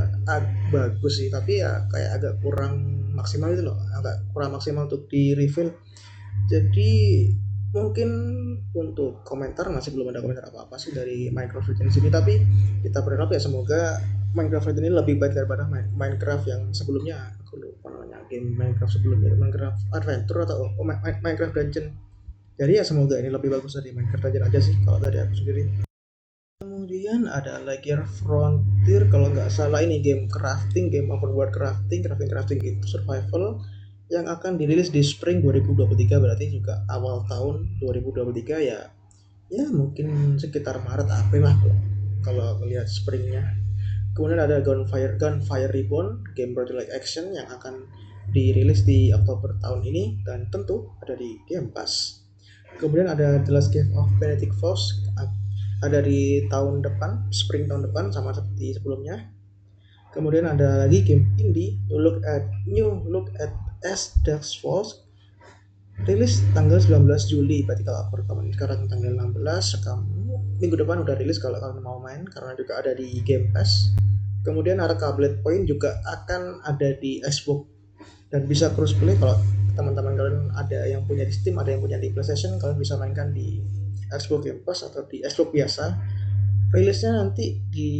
bagus 0.72 1.22
sih 1.22 1.28
tapi 1.28 1.62
ya 1.62 1.86
kayak 1.92 2.18
agak 2.18 2.34
kurang 2.42 3.04
maksimal 3.14 3.54
itu 3.54 3.62
loh 3.62 3.78
agak 3.94 4.26
kurang 4.34 4.58
maksimal 4.58 4.90
untuk 4.90 5.06
di 5.06 5.38
reveal 5.38 5.70
jadi 6.50 6.92
mungkin 7.74 8.08
untuk 8.70 9.26
komentar 9.26 9.66
masih 9.66 9.90
belum 9.98 10.14
ada 10.14 10.22
komentar 10.22 10.46
apa 10.46 10.70
apa 10.70 10.76
sih 10.78 10.94
dari 10.94 11.26
Minecraft 11.34 11.74
Legends 11.74 11.98
ini 11.98 12.06
tapi 12.06 12.38
kita 12.86 13.02
berharap 13.02 13.34
ya 13.34 13.42
semoga 13.42 13.98
Minecraft 14.34 14.70
Legends 14.70 14.86
ini 14.86 14.90
lebih 14.94 15.14
baik 15.18 15.34
daripada 15.34 15.66
Minecraft 15.70 16.44
yang 16.46 16.62
sebelumnya. 16.70 17.34
Aku 17.46 17.58
lupa 17.58 17.90
namanya 17.90 18.22
game 18.30 18.54
Minecraft 18.54 18.98
sebelumnya 18.98 19.34
Minecraft 19.34 19.78
Adventure 19.94 20.38
atau 20.46 20.70
oh, 20.70 20.86
Minecraft 20.86 21.54
Dungeon. 21.54 21.86
Jadi 22.54 22.72
ya 22.78 22.86
semoga 22.86 23.18
ini 23.18 23.30
lebih 23.30 23.50
bagus 23.50 23.74
dari 23.78 23.90
Minecraft 23.90 24.22
Dungeon 24.30 24.44
aja 24.46 24.58
sih 24.62 24.74
kalau 24.82 24.98
dari 25.02 25.18
aku 25.22 25.34
sendiri. 25.38 25.62
Kemudian 26.62 27.26
ada 27.26 27.58
lagi 27.62 27.94
Frontier 28.22 29.06
kalau 29.10 29.30
nggak 29.30 29.50
salah 29.50 29.82
ini 29.82 29.98
game 29.98 30.30
crafting 30.30 30.90
game 30.90 31.10
open 31.10 31.34
world 31.34 31.50
crafting 31.50 32.02
crafting 32.02 32.30
crafting 32.30 32.58
gitu 32.62 32.98
survival 32.98 33.58
yang 34.12 34.28
akan 34.28 34.60
dirilis 34.60 34.92
di 34.92 35.00
spring 35.00 35.40
2023 35.40 36.20
berarti 36.20 36.52
juga 36.52 36.84
awal 36.92 37.24
tahun 37.24 37.80
2023 37.80 38.68
ya 38.68 38.80
ya 39.52 39.64
mungkin 39.70 40.36
sekitar 40.40 40.80
Maret 40.84 41.08
April 41.08 41.44
lah 41.46 41.56
kalau 42.24 42.56
melihat 42.64 42.88
springnya. 42.88 43.44
Kemudian 44.16 44.40
ada 44.40 44.62
Gunfire 44.62 45.18
Gunfire 45.20 45.70
Reborn 45.74 46.24
game 46.38 46.54
like 46.54 46.88
action 46.94 47.34
yang 47.34 47.50
akan 47.50 47.84
dirilis 48.30 48.86
di 48.86 49.12
Oktober 49.12 49.58
tahun 49.60 49.84
ini 49.84 50.24
dan 50.24 50.48
tentu 50.48 50.88
ada 51.04 51.12
di 51.18 51.36
Game 51.44 51.68
Pass. 51.74 52.24
Kemudian 52.80 53.10
ada 53.10 53.42
The 53.42 53.52
Last 53.52 53.70
Cave 53.70 53.90
of 53.94 54.08
Benedict 54.18 54.54
Fox 54.58 55.04
ada 55.84 56.00
di 56.00 56.48
tahun 56.48 56.80
depan 56.80 57.28
spring 57.28 57.68
tahun 57.68 57.90
depan 57.90 58.08
sama 58.08 58.32
seperti 58.32 58.80
sebelumnya. 58.80 59.28
Kemudian 60.14 60.46
ada 60.46 60.86
lagi 60.86 61.02
game 61.02 61.34
indie 61.36 61.76
New 61.90 62.00
Look 62.00 62.22
at 62.24 62.46
New 62.70 63.02
Look 63.10 63.34
at 63.36 63.50
S 63.84 64.16
Death 64.24 64.48
Falls 64.64 65.04
rilis 66.02 66.42
tanggal 66.56 66.82
19 66.82 67.06
Juli. 67.30 67.62
Berarti 67.62 67.86
kalau 67.86 68.08
aku 68.08 68.24
rekaman 68.24 68.50
sekarang 68.50 68.90
tanggal 68.90 69.12
16 69.14 69.38
sekam 69.62 70.02
minggu 70.58 70.74
depan 70.80 71.04
udah 71.04 71.14
rilis 71.14 71.38
kalau 71.38 71.60
kalian 71.60 71.84
mau 71.84 72.02
main 72.02 72.26
karena 72.26 72.56
juga 72.58 72.82
ada 72.82 72.96
di 72.96 73.22
Game 73.22 73.54
Pass. 73.54 73.94
Kemudian 74.44 74.82
ada 74.82 74.96
Blade 75.14 75.40
Point 75.40 75.64
juga 75.64 76.02
akan 76.04 76.64
ada 76.66 76.96
di 76.98 77.22
Xbox. 77.24 77.70
Dan 78.28 78.50
bisa 78.50 78.74
crossplay 78.74 79.14
kalau 79.14 79.38
teman-teman 79.78 80.18
kalian 80.18 80.38
ada 80.58 80.86
yang 80.90 81.06
punya 81.06 81.22
di 81.22 81.34
Steam 81.34 81.58
ada 81.58 81.70
yang 81.70 81.82
punya 81.82 81.98
di 81.98 82.10
PlayStation 82.10 82.58
kalian 82.58 82.78
bisa 82.78 82.98
mainkan 82.98 83.30
di 83.30 83.62
Xbox 84.10 84.46
Game 84.46 84.62
Pass 84.62 84.86
atau 84.86 85.06
di 85.06 85.22
Xbox 85.22 85.50
biasa 85.54 85.84
rilisnya 86.74 87.10
nanti 87.14 87.62
di 87.70 87.90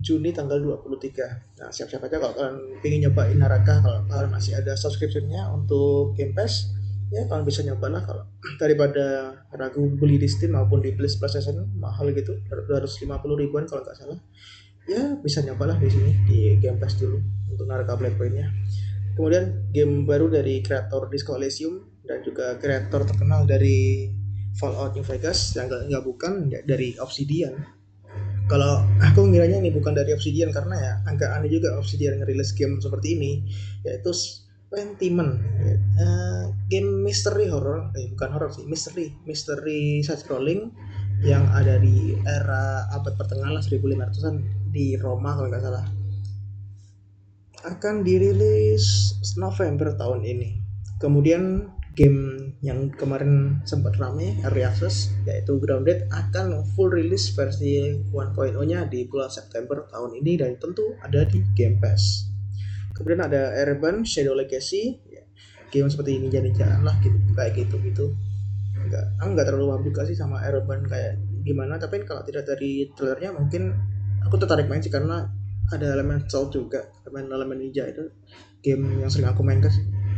Juni 0.00 0.32
tanggal 0.32 0.58
23 0.58 1.60
nah 1.60 1.68
siap-siap 1.68 2.08
aja 2.08 2.16
kalau 2.16 2.34
kalian 2.34 2.56
ingin 2.82 3.00
nyobain 3.08 3.36
Naraka 3.36 3.84
kalau 3.84 4.00
kalian 4.08 4.30
masih 4.32 4.56
ada 4.56 4.72
subscriptionnya 4.74 5.52
untuk 5.52 6.16
Game 6.16 6.32
Pass 6.32 6.72
ya 7.12 7.28
kalian 7.28 7.44
bisa 7.44 7.60
nyoba 7.62 7.86
lah 7.92 8.02
kalau 8.02 8.24
daripada 8.62 9.36
ragu 9.52 9.84
beli 10.00 10.16
di 10.16 10.26
Steam 10.26 10.56
maupun 10.56 10.80
di 10.80 10.96
PlayStation 10.96 11.68
mahal 11.76 12.08
gitu 12.16 12.40
250 12.48 13.06
ribuan 13.36 13.68
kalau 13.68 13.84
nggak 13.84 13.96
salah 14.00 14.18
ya 14.88 15.14
bisa 15.20 15.44
nyobalah 15.46 15.78
di 15.78 15.88
sini 15.92 16.10
di 16.26 16.38
Game 16.58 16.80
Pass 16.80 16.98
dulu 16.98 17.20
untuk 17.52 17.68
Naraka 17.68 17.94
Black 18.00 18.16
Point-nya. 18.16 18.48
Kemudian 19.12 19.68
game 19.68 20.08
baru 20.08 20.32
dari 20.32 20.64
kreator 20.64 21.12
Disco 21.12 21.36
Elysium 21.36 21.84
dan 22.00 22.24
juga 22.24 22.56
kreator 22.56 23.04
terkenal 23.04 23.44
dari 23.44 24.08
Fallout 24.56 24.96
New 24.96 25.04
Vegas 25.04 25.52
yang 25.52 25.68
gak, 25.68 25.84
gak 25.92 26.04
bukan 26.04 26.48
dari 26.64 26.96
Obsidian 26.96 27.60
kalau 28.52 28.84
aku 29.00 29.32
ngiranya 29.32 29.64
ini 29.64 29.72
bukan 29.72 29.96
dari 29.96 30.12
Obsidian 30.12 30.52
karena 30.52 30.76
ya 30.76 30.92
agak 31.08 31.40
aneh 31.40 31.48
juga 31.48 31.72
Obsidian 31.80 32.20
ngerilis 32.20 32.52
game 32.52 32.76
seperti 32.84 33.16
ini 33.16 33.32
yaitu 33.80 34.12
Pentiment 34.68 35.40
uh, 36.00 36.52
game 36.68 37.04
mystery 37.04 37.48
horror 37.48 37.92
eh 37.96 38.12
bukan 38.12 38.28
horror 38.32 38.52
sih 38.52 38.64
mystery 38.68 39.12
mystery 39.24 40.00
side 40.04 40.20
scrolling 40.20 40.72
yang 41.22 41.46
ada 41.54 41.78
di 41.78 42.18
era 42.26 42.90
abad 42.90 43.14
pertengahan 43.14 43.54
lah 43.54 43.62
1500-an 43.62 44.42
di 44.74 44.98
Roma 44.98 45.38
kalau 45.38 45.48
nggak 45.48 45.62
salah. 45.62 45.86
Akan 47.62 48.02
dirilis 48.02 49.14
November 49.38 49.94
tahun 49.94 50.26
ini. 50.26 50.58
Kemudian 50.98 51.70
game 51.92 52.52
yang 52.64 52.88
kemarin 52.96 53.60
sempat 53.68 54.00
rame 54.00 54.40
early 54.48 54.64
access 54.64 55.12
yaitu 55.28 55.60
Grounded 55.60 56.08
akan 56.08 56.64
full 56.72 56.88
release 56.88 57.32
versi 57.36 58.00
1.0 58.08 58.56
nya 58.64 58.88
di 58.88 59.04
bulan 59.04 59.28
September 59.28 59.84
tahun 59.92 60.16
ini 60.24 60.40
dan 60.40 60.56
tentu 60.56 60.96
ada 61.04 61.28
di 61.28 61.44
Game 61.52 61.76
Pass. 61.82 62.32
Kemudian 62.96 63.24
ada 63.24 63.52
Airborne 63.56 64.08
Shadow 64.08 64.32
Legacy 64.32 65.00
ya, 65.08 65.24
game 65.68 65.88
seperti 65.92 66.16
ini 66.16 66.32
jadi 66.32 66.48
jalan 66.52 66.80
lah 66.84 66.96
gitu 67.04 67.18
kayak 67.36 67.52
gitu 67.60 67.76
gitu. 67.84 68.06
Enggak 68.72 69.12
aku 69.20 69.28
nggak 69.36 69.46
terlalu 69.52 69.66
paham 69.76 70.06
sih 70.08 70.16
sama 70.16 70.40
Airborne 70.40 70.88
kayak 70.88 71.20
gimana 71.44 71.76
tapi 71.76 72.06
kalau 72.08 72.24
tidak 72.24 72.48
dari 72.48 72.88
trailernya 72.96 73.36
mungkin 73.36 73.74
aku 74.24 74.38
tertarik 74.40 74.70
main 74.70 74.80
sih 74.80 74.92
karena 74.92 75.28
ada 75.68 75.86
elemen 75.92 76.24
stealth 76.24 76.54
juga 76.54 76.88
elemen 77.04 77.32
elemen 77.32 77.58
ninja 77.58 77.84
itu 77.88 78.06
game 78.62 79.02
yang 79.02 79.10
sering 79.10 79.26
aku 79.26 79.42
mainkan 79.42 79.72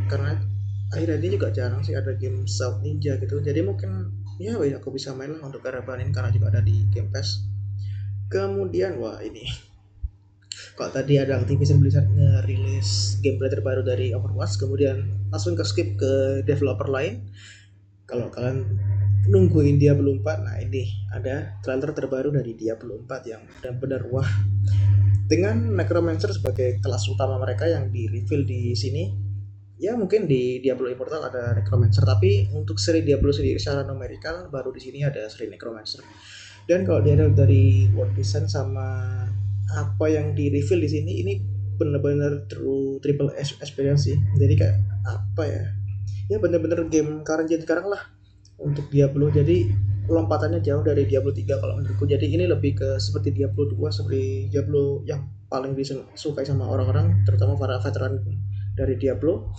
karena 0.09 0.37
akhirnya 0.95 1.19
ini 1.19 1.35
juga 1.35 1.51
jarang 1.51 1.83
sih 1.83 1.99
ada 1.99 2.15
game 2.15 2.47
South 2.47 2.79
Ninja 2.81 3.19
gitu. 3.19 3.43
Jadi 3.43 3.61
mungkin 3.67 4.15
ya 4.39 4.55
aku 4.59 4.95
bisa 4.95 5.11
main 5.15 5.35
lah 5.35 5.43
untuk 5.43 5.63
karabanin 5.63 6.15
karena 6.15 6.31
juga 6.31 6.55
ada 6.55 6.63
di 6.63 6.87
Game 6.95 7.11
Pass. 7.11 7.43
Kemudian 8.31 9.03
wah 9.03 9.19
ini. 9.19 9.43
Kalau 10.79 10.91
tadi 10.91 11.19
ada 11.19 11.39
Activision 11.39 11.83
Blizzard 11.83 12.07
ngerilis 12.11 13.19
gameplay 13.23 13.51
terbaru 13.51 13.83
dari 13.83 14.15
Overwatch 14.15 14.59
kemudian 14.59 15.07
langsung 15.31 15.59
ke 15.59 15.63
skip 15.67 15.99
ke 15.99 16.43
developer 16.47 16.87
lain. 16.91 17.27
Kalau 18.07 18.31
kalian 18.31 18.63
nungguin 19.31 19.81
Diablo 19.81 20.15
4 20.21 20.45
nah 20.45 20.57
ini 20.61 20.85
ada 21.15 21.57
trailer 21.65 21.91
terbaru 21.97 22.35
dari 22.35 22.55
Diablo 22.59 23.03
4 23.07 23.31
yang 23.31 23.43
benar-benar 23.59 24.03
wah. 24.11 24.31
Dengan 25.25 25.73
Necromancer 25.73 26.37
sebagai 26.37 26.85
kelas 26.85 27.09
utama 27.09 27.41
mereka 27.41 27.65
yang 27.65 27.89
di 27.89 28.11
reveal 28.13 28.45
di 28.45 28.77
sini 28.77 29.24
ya 29.85 29.93
mungkin 30.00 30.25
di 30.25 30.64
Diablo 30.64 30.88
Immortal 30.88 31.29
ada 31.29 31.53
Necromancer 31.53 32.09
tapi 32.09 32.49
untuk 32.57 32.81
seri 32.81 33.05
Diablo 33.05 33.29
sendiri 33.37 33.61
secara 33.61 33.85
numerikal 33.85 34.49
baru 34.49 34.73
di 34.73 34.81
sini 34.81 35.05
ada 35.05 35.29
seri 35.29 35.53
Necromancer. 35.53 36.00
Dan 36.64 36.88
kalau 36.88 37.05
dia 37.05 37.21
dari 37.21 37.93
world 37.93 38.17
design 38.17 38.49
sama 38.49 39.12
apa 39.69 40.07
yang 40.09 40.33
di 40.33 40.49
reveal 40.49 40.81
di 40.81 40.88
sini 40.88 41.12
ini 41.21 41.33
benar-benar 41.76 42.49
true 42.49 42.97
triple 43.05 43.29
experience 43.37 44.09
sih. 44.09 44.17
Jadi 44.41 44.55
kayak 44.57 44.81
apa 45.05 45.43
ya? 45.45 45.64
Ya 46.33 46.41
benar-benar 46.41 46.88
game 46.88 47.21
current 47.21 47.53
jadi 47.53 47.61
sekarang 47.69 47.93
lah 47.93 48.00
untuk 48.57 48.88
Diablo. 48.88 49.29
Jadi 49.29 49.69
lompatannya 50.09 50.64
jauh 50.64 50.81
dari 50.81 51.05
Diablo 51.05 51.37
3 51.37 51.61
kalau 51.61 51.76
menurutku. 51.76 52.09
Jadi 52.09 52.33
ini 52.33 52.49
lebih 52.49 52.81
ke 52.81 52.88
seperti 52.97 53.37
Diablo 53.37 53.69
2 53.69 53.76
seperti 53.93 54.49
Diablo 54.49 55.05
yang 55.05 55.29
paling 55.53 55.76
disukai 55.76 56.49
sama 56.49 56.64
orang-orang 56.64 57.23
terutama 57.29 57.55
para 57.61 57.76
veteran 57.79 58.25
dari 58.75 58.95
Diablo. 58.99 59.54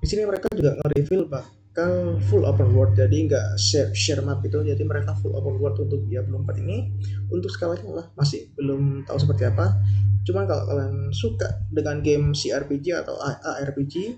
Di 0.00 0.06
sini 0.08 0.24
mereka 0.24 0.48
juga 0.54 0.78
nge-reveal 0.80 1.28
bakal 1.28 2.16
full 2.30 2.48
open 2.48 2.72
world 2.72 2.96
jadi 2.96 3.12
nggak 3.28 3.46
share 3.60 3.90
share 3.92 4.24
map 4.24 4.40
itu 4.42 4.58
jadi 4.64 4.80
mereka 4.82 5.12
full 5.20 5.36
open 5.36 5.60
world 5.60 5.76
untuk 5.76 6.00
Diablo 6.08 6.40
4 6.42 6.62
ini. 6.62 6.90
Untuk 7.28 7.52
skalanya 7.52 7.90
lah 7.90 8.06
masih 8.16 8.48
belum 8.56 9.04
tahu 9.04 9.18
seperti 9.20 9.50
apa. 9.50 9.76
Cuman 10.24 10.48
kalau 10.48 10.64
kalian 10.70 11.12
suka 11.12 11.66
dengan 11.68 12.00
game 12.00 12.32
CRPG 12.32 13.04
atau 13.04 13.18
ARPG 13.20 14.16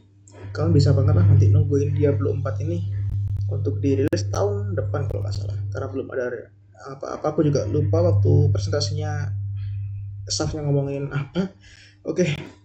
kalian 0.52 0.72
bisa 0.74 0.92
banget 0.92 1.16
lah 1.16 1.24
nanti 1.24 1.48
nungguin 1.48 1.96
Diablo 1.96 2.34
4 2.34 2.64
ini 2.66 2.78
untuk 3.48 3.78
dirilis 3.84 4.28
tahun 4.32 4.76
depan 4.76 5.08
kalau 5.10 5.24
nggak 5.24 5.34
salah. 5.34 5.58
Karena 5.72 5.86
belum 5.92 6.06
ada 6.12 6.26
apa-apa 6.82 7.26
aku 7.30 7.46
juga 7.46 7.62
lupa 7.70 8.02
waktu 8.02 8.50
presentasinya 8.50 9.30
staffnya 10.26 10.62
ngomongin 10.66 11.10
apa. 11.10 11.52
Oke. 12.06 12.26
okay. 12.26 12.61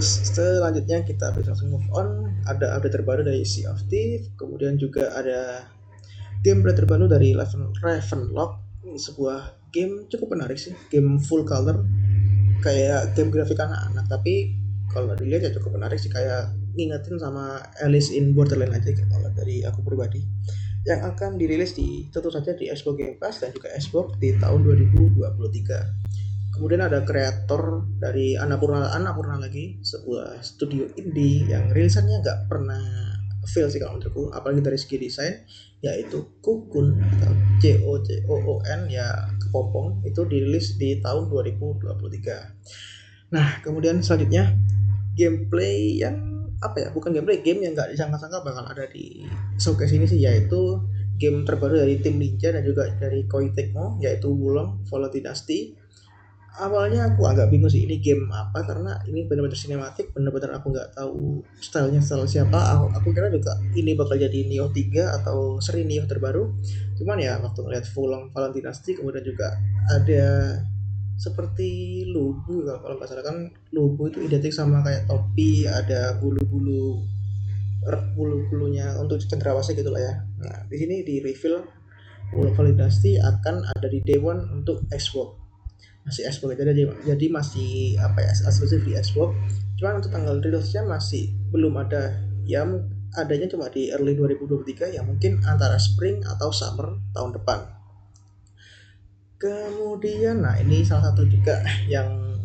Selanjutnya 0.00 1.02
kita 1.04 1.32
bisa 1.34 1.52
langsung 1.52 1.72
move 1.72 1.88
on. 1.92 2.30
Ada 2.46 2.78
update 2.78 3.00
terbaru 3.00 3.26
dari 3.26 3.42
Sea 3.42 3.70
of 3.72 3.82
Thieves, 3.90 4.30
kemudian 4.38 4.78
juga 4.78 5.10
ada 5.14 5.66
gameplay 6.40 6.76
terbaru 6.76 7.10
dari 7.10 7.34
Raven 7.34 7.74
Ravenlock. 7.78 8.64
Sebuah 8.96 9.70
game 9.74 10.08
cukup 10.08 10.38
menarik 10.38 10.56
sih, 10.56 10.72
game 10.88 11.20
full 11.20 11.44
color 11.44 11.84
kayak 12.64 13.12
game 13.16 13.28
grafik 13.28 13.60
anak-anak 13.60 14.06
tapi 14.08 14.56
kalau 14.88 15.12
dilihat 15.18 15.50
ya 15.50 15.50
cukup 15.60 15.76
menarik 15.76 16.00
sih 16.00 16.08
kayak 16.08 16.54
ngingetin 16.78 17.20
sama 17.20 17.60
Alice 17.82 18.12
in 18.14 18.32
Borderland 18.32 18.72
aja 18.72 18.92
kalau 19.08 19.28
dari 19.34 19.66
aku 19.66 19.84
pribadi 19.84 20.24
yang 20.86 21.02
akan 21.02 21.34
dirilis 21.34 21.74
di 21.74 22.06
tentu 22.14 22.30
saja 22.30 22.54
di 22.54 22.70
Xbox 22.70 22.94
Game 22.94 23.18
Pass 23.18 23.42
dan 23.42 23.50
juga 23.50 23.74
Xbox 23.74 24.22
di 24.22 24.38
tahun 24.38 24.62
2023 24.62 26.25
kemudian 26.56 26.82
ada 26.82 27.04
kreator 27.04 27.84
dari 28.00 28.34
Annapurna 28.34 28.96
Annapurna 28.96 29.36
lagi 29.36 29.76
sebuah 29.84 30.40
studio 30.40 30.88
indie 30.96 31.44
yang 31.44 31.68
rilisannya 31.68 32.24
nggak 32.24 32.48
pernah 32.48 32.82
fail 33.46 33.70
sih 33.70 33.78
kalau 33.78 34.00
menurutku 34.00 34.32
apalagi 34.34 34.64
dari 34.64 34.78
segi 34.80 34.96
desain 34.98 35.34
yaitu 35.84 36.18
Kukun 36.42 36.98
atau 36.98 37.32
C 37.62 37.78
O 37.86 38.02
C 38.02 38.26
O 38.26 38.42
O 38.42 38.54
N 38.64 38.90
ya 38.90 39.30
kepompong 39.38 40.02
itu 40.02 40.26
dirilis 40.26 40.74
di 40.80 40.98
tahun 40.98 41.30
2023 41.30 43.30
nah 43.30 43.62
kemudian 43.62 44.02
selanjutnya 44.02 44.56
gameplay 45.14 46.02
yang 46.02 46.36
apa 46.64 46.80
ya 46.80 46.88
bukan 46.90 47.12
gameplay 47.12 47.44
game 47.44 47.62
yang 47.62 47.76
nggak 47.76 47.92
disangka-sangka 47.92 48.40
bakal 48.40 48.64
ada 48.64 48.88
di 48.88 49.28
showcase 49.60 49.92
ini 49.92 50.08
sih 50.08 50.24
yaitu 50.24 50.80
game 51.20 51.44
terbaru 51.44 51.80
dari 51.80 52.00
tim 52.00 52.16
Ninja 52.16 52.52
dan 52.52 52.64
juga 52.64 52.88
dari 52.96 53.28
Koei 53.28 53.52
Tecmo 53.52 54.00
yaitu 54.00 54.32
Wulong 54.32 54.84
Fallout 54.88 55.12
Dynasty 55.12 55.76
awalnya 56.56 57.12
aku 57.12 57.28
agak 57.28 57.52
bingung 57.52 57.68
sih 57.68 57.84
ini 57.84 58.00
game 58.00 58.28
apa? 58.32 58.64
Karena 58.64 58.96
ini 59.04 59.28
benar-benar 59.28 59.56
sinematik 59.56 60.12
benar-benar 60.16 60.56
aku 60.56 60.72
nggak 60.72 60.96
tahu 60.96 61.44
stylenya 61.60 62.00
style 62.00 62.24
siapa. 62.24 62.56
Aku, 62.56 62.86
aku 62.96 63.08
kira 63.12 63.28
juga 63.28 63.56
ini 63.76 63.92
bakal 63.92 64.16
jadi 64.16 64.48
Neo 64.48 64.72
3 64.72 65.20
atau 65.22 65.60
seri 65.60 65.84
Neo 65.84 66.08
terbaru. 66.08 66.56
Cuman 66.96 67.20
ya 67.20 67.36
waktu 67.40 67.60
ngeliat 67.60 67.84
Wulong 67.92 68.32
Fallout 68.32 68.52
Dynasty 68.56 68.96
kemudian 68.96 69.24
juga 69.24 69.56
ada 69.92 70.56
seperti 71.16 72.04
lubu 72.12 72.60
kalau 72.68 73.00
nggak 73.00 73.08
salah 73.08 73.24
kan 73.24 73.48
lubu 73.72 74.12
itu 74.12 74.28
identik 74.28 74.52
sama 74.52 74.84
kayak 74.84 75.08
topi 75.08 75.64
ada 75.64 76.20
bulu-bulu 76.20 77.00
bulu-bulunya 78.12 78.92
untuk 79.00 79.22
cendrawasih 79.24 79.78
gitu 79.78 79.88
lah 79.88 80.02
ya. 80.02 80.14
Nah 80.42 80.56
di 80.68 80.76
sini 80.76 81.06
di 81.06 81.24
reveal 81.24 81.64
bulu 82.34 82.50
validasi 82.52 83.16
akan 83.22 83.64
ada 83.76 83.86
di 83.88 84.02
day 84.02 84.18
one 84.18 84.42
untuk 84.50 84.82
Xbox 84.90 85.45
masih 86.06 86.22
Xbox 86.30 86.54
jadi 86.54 86.86
jadi 87.02 87.26
masih 87.34 87.98
apa 87.98 88.22
ya 88.22 88.30
eksklusif 88.30 88.86
di 88.86 88.94
Xbox 88.94 89.34
cuma 89.76 89.98
untuk 89.98 90.08
tanggal 90.08 90.40
rilisnya 90.40 90.86
masih 90.86 91.34
belum 91.52 91.76
ada. 91.76 92.16
Ya 92.46 92.62
adanya 93.18 93.50
cuma 93.50 93.68
di 93.68 93.90
early 93.90 94.14
2023 94.14 94.94
ya 94.94 95.02
mungkin 95.02 95.42
antara 95.44 95.76
spring 95.76 96.22
atau 96.24 96.54
summer 96.54 96.96
tahun 97.12 97.36
depan. 97.36 97.58
Kemudian 99.36 100.46
nah 100.46 100.56
ini 100.56 100.80
salah 100.86 101.12
satu 101.12 101.28
juga 101.28 101.60
yang 101.92 102.38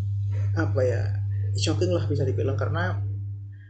apa 0.58 0.82
ya 0.84 1.02
shocking 1.56 1.94
lah 1.94 2.04
bisa 2.10 2.26
dibilang. 2.28 2.60
Karena 2.60 3.00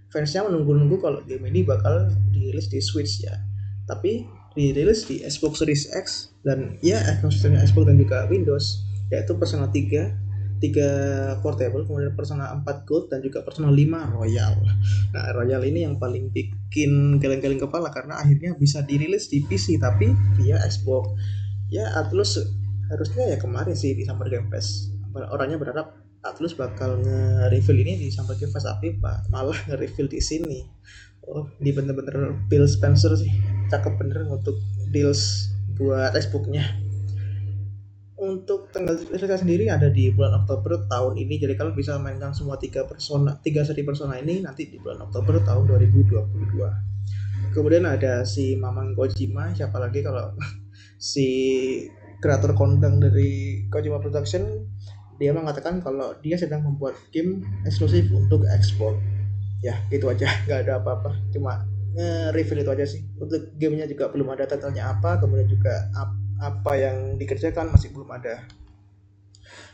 fansnya 0.10 0.48
menunggu-nunggu 0.48 0.98
kalau 0.98 1.20
game 1.28 1.46
ini 1.52 1.62
bakal 1.68 2.10
dirilis 2.34 2.72
di 2.72 2.82
Switch 2.82 3.22
ya. 3.22 3.38
Tapi 3.86 4.26
dirilis 4.56 5.06
di 5.06 5.22
Xbox 5.22 5.62
Series 5.62 5.86
X 5.94 6.34
dan 6.42 6.82
ya 6.82 6.98
ekosistemnya 7.20 7.62
Xbox 7.68 7.92
dan 7.92 7.98
juga 8.00 8.26
Windows 8.28 8.91
yaitu 9.12 9.36
Persona 9.36 9.68
3 9.68 10.32
3 10.62 11.42
portable 11.42 11.84
kemudian 11.90 12.14
Persona 12.14 12.54
4 12.54 12.86
Gold 12.86 13.10
dan 13.10 13.26
juga 13.26 13.42
Persona 13.42 13.74
5 13.74 14.14
Royal. 14.14 14.62
Nah 15.10 15.24
Royal 15.34 15.66
ini 15.66 15.90
yang 15.90 15.98
paling 15.98 16.30
bikin 16.30 17.18
geleng-geleng 17.18 17.58
kepala 17.58 17.90
karena 17.90 18.22
akhirnya 18.22 18.54
bisa 18.54 18.86
dirilis 18.86 19.26
di 19.28 19.42
PC 19.42 19.82
tapi 19.82 20.14
via 20.38 20.62
Xbox. 20.62 21.18
Ya 21.74 21.90
Atlus 21.98 22.38
harusnya 22.94 23.34
ya 23.34 23.38
kemarin 23.42 23.74
sih 23.74 23.98
di 23.98 24.06
Summer 24.06 24.30
Game 24.30 24.54
Fest 24.54 24.94
orangnya 25.12 25.60
berharap 25.60 25.98
Atlus 26.22 26.54
bakal 26.54 27.02
nge-reveal 27.02 27.78
ini 27.82 27.94
di 27.98 28.08
Summer 28.14 28.38
Game 28.38 28.54
Fest 28.54 28.70
tapi 28.70 28.94
malah 29.34 29.58
nge-reveal 29.66 30.06
di 30.06 30.22
sini. 30.22 30.62
Oh 31.26 31.50
ini 31.58 31.74
bener-bener 31.74 32.38
Bill 32.46 32.70
Spencer 32.70 33.18
sih. 33.18 33.34
Cakep 33.74 33.98
bener 33.98 34.30
untuk 34.30 34.62
deals 34.94 35.50
buat 35.74 36.14
Xbox-nya 36.14 36.91
untuk 38.32 38.72
tanggal 38.72 38.96
rilisnya 38.96 39.36
sendiri 39.36 39.68
ada 39.68 39.92
di 39.92 40.08
bulan 40.16 40.44
Oktober 40.44 40.88
tahun 40.88 41.20
ini. 41.20 41.44
Jadi 41.44 41.54
kalian 41.60 41.76
bisa 41.76 42.00
mainkan 42.00 42.32
semua 42.32 42.56
tiga 42.56 42.88
persona 42.88 43.36
tiga 43.44 43.68
seri 43.68 43.84
persona 43.84 44.16
ini 44.16 44.40
nanti 44.40 44.72
di 44.72 44.80
bulan 44.80 45.04
Oktober 45.04 45.44
tahun 45.44 45.68
2022 45.68 46.92
kemudian 47.52 47.84
ada 47.84 48.24
si 48.24 48.56
Mamang 48.56 48.96
Kojima 48.96 49.52
siapa 49.52 49.76
lagi 49.78 50.00
kalau 50.00 50.32
si 51.12 51.28
kreator 52.24 52.56
kondang 52.56 53.02
dari 53.02 53.66
Kojima 53.68 54.00
Production 54.00 54.70
dia 55.20 55.36
mengatakan 55.38 55.84
kalau 55.86 56.18
dia 56.26 56.34
sedang 56.34 56.66
membuat 56.66 56.98
game 57.14 57.46
eksklusif 57.68 58.10
untuk 58.10 58.42
Xbox 58.48 58.98
ya 59.62 59.78
itu 59.94 60.10
aja. 60.10 60.26
Nggak 60.50 60.60
ada 60.66 60.74
apa-apa. 60.82 61.14
Cuma 61.30 61.62
nge-reveal 61.94 62.66
itu 62.66 62.72
aja 62.74 62.86
sih. 62.90 63.06
Untuk 63.22 63.54
gamenya 63.62 63.86
juga 63.86 64.10
belum 64.10 64.34
ada 64.34 64.50
titelnya 64.50 64.98
apa 64.98 65.22
kemudian 65.22 65.46
juga 65.46 65.94
apa 66.42 66.74
yang 66.74 67.22
dikerjakan 67.22 67.70
masih 67.70 67.94
belum 67.94 68.10
ada. 68.10 68.42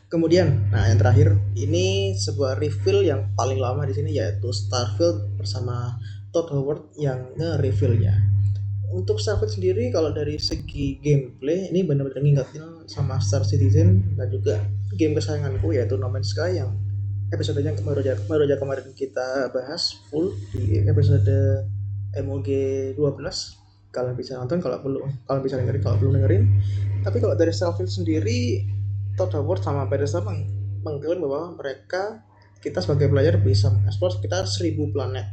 Kemudian 0.08 0.72
nah 0.72 0.88
yang 0.88 1.00
terakhir 1.00 1.36
ini 1.56 2.16
sebuah 2.16 2.60
reveal 2.60 3.04
yang 3.04 3.32
paling 3.36 3.60
lama 3.60 3.84
di 3.88 3.96
sini 3.96 4.16
yaitu 4.16 4.52
Starfield 4.52 5.36
bersama 5.40 6.00
Todd 6.32 6.52
Howard 6.52 6.96
yang 7.00 7.36
nge-revealnya. 7.36 8.16
Untuk 8.92 9.20
Starfield 9.20 9.52
sendiri 9.52 9.92
kalau 9.92 10.16
dari 10.16 10.40
segi 10.40 11.00
gameplay 11.04 11.68
ini 11.72 11.84
benar-benar 11.84 12.24
ngingetin 12.24 12.88
sama 12.88 13.20
Star 13.20 13.44
Citizen 13.44 14.16
dan 14.16 14.32
juga 14.32 14.64
game 14.96 15.16
kesayanganku 15.16 15.76
yaitu 15.76 16.00
No 16.00 16.08
Man's 16.08 16.32
Sky 16.32 16.60
yang 16.64 16.72
episodenya 17.36 17.76
baru 17.84 18.00
aja, 18.00 18.16
baru 18.32 18.48
aja 18.48 18.56
kemarin 18.56 18.88
kita 18.96 19.52
bahas 19.52 20.00
full 20.08 20.32
di 20.56 20.88
episode 20.88 21.28
MOG 22.16 22.48
12 22.96 23.67
kalian 23.98 24.14
bisa 24.14 24.38
nonton 24.38 24.62
kalau 24.62 24.78
belum 24.86 25.10
kalian 25.26 25.42
bisa 25.42 25.58
dengerin 25.58 25.82
kalau 25.82 25.98
belum 25.98 26.14
dengerin. 26.22 26.44
Tapi 27.02 27.18
kalau 27.18 27.34
dari 27.34 27.50
Starfield 27.50 27.90
sendiri 27.90 28.62
Todd 29.18 29.34
Howard 29.34 29.66
sama 29.66 29.90
Bethesda 29.90 30.22
meng 30.22 30.46
mengklaim 30.86 31.18
bahwa 31.26 31.58
mereka 31.58 32.22
kita 32.62 32.78
sebagai 32.86 33.10
player 33.10 33.42
bisa 33.42 33.74
mengeksplor 33.74 34.14
sekitar 34.14 34.46
1000 34.46 34.94
planet. 34.94 35.28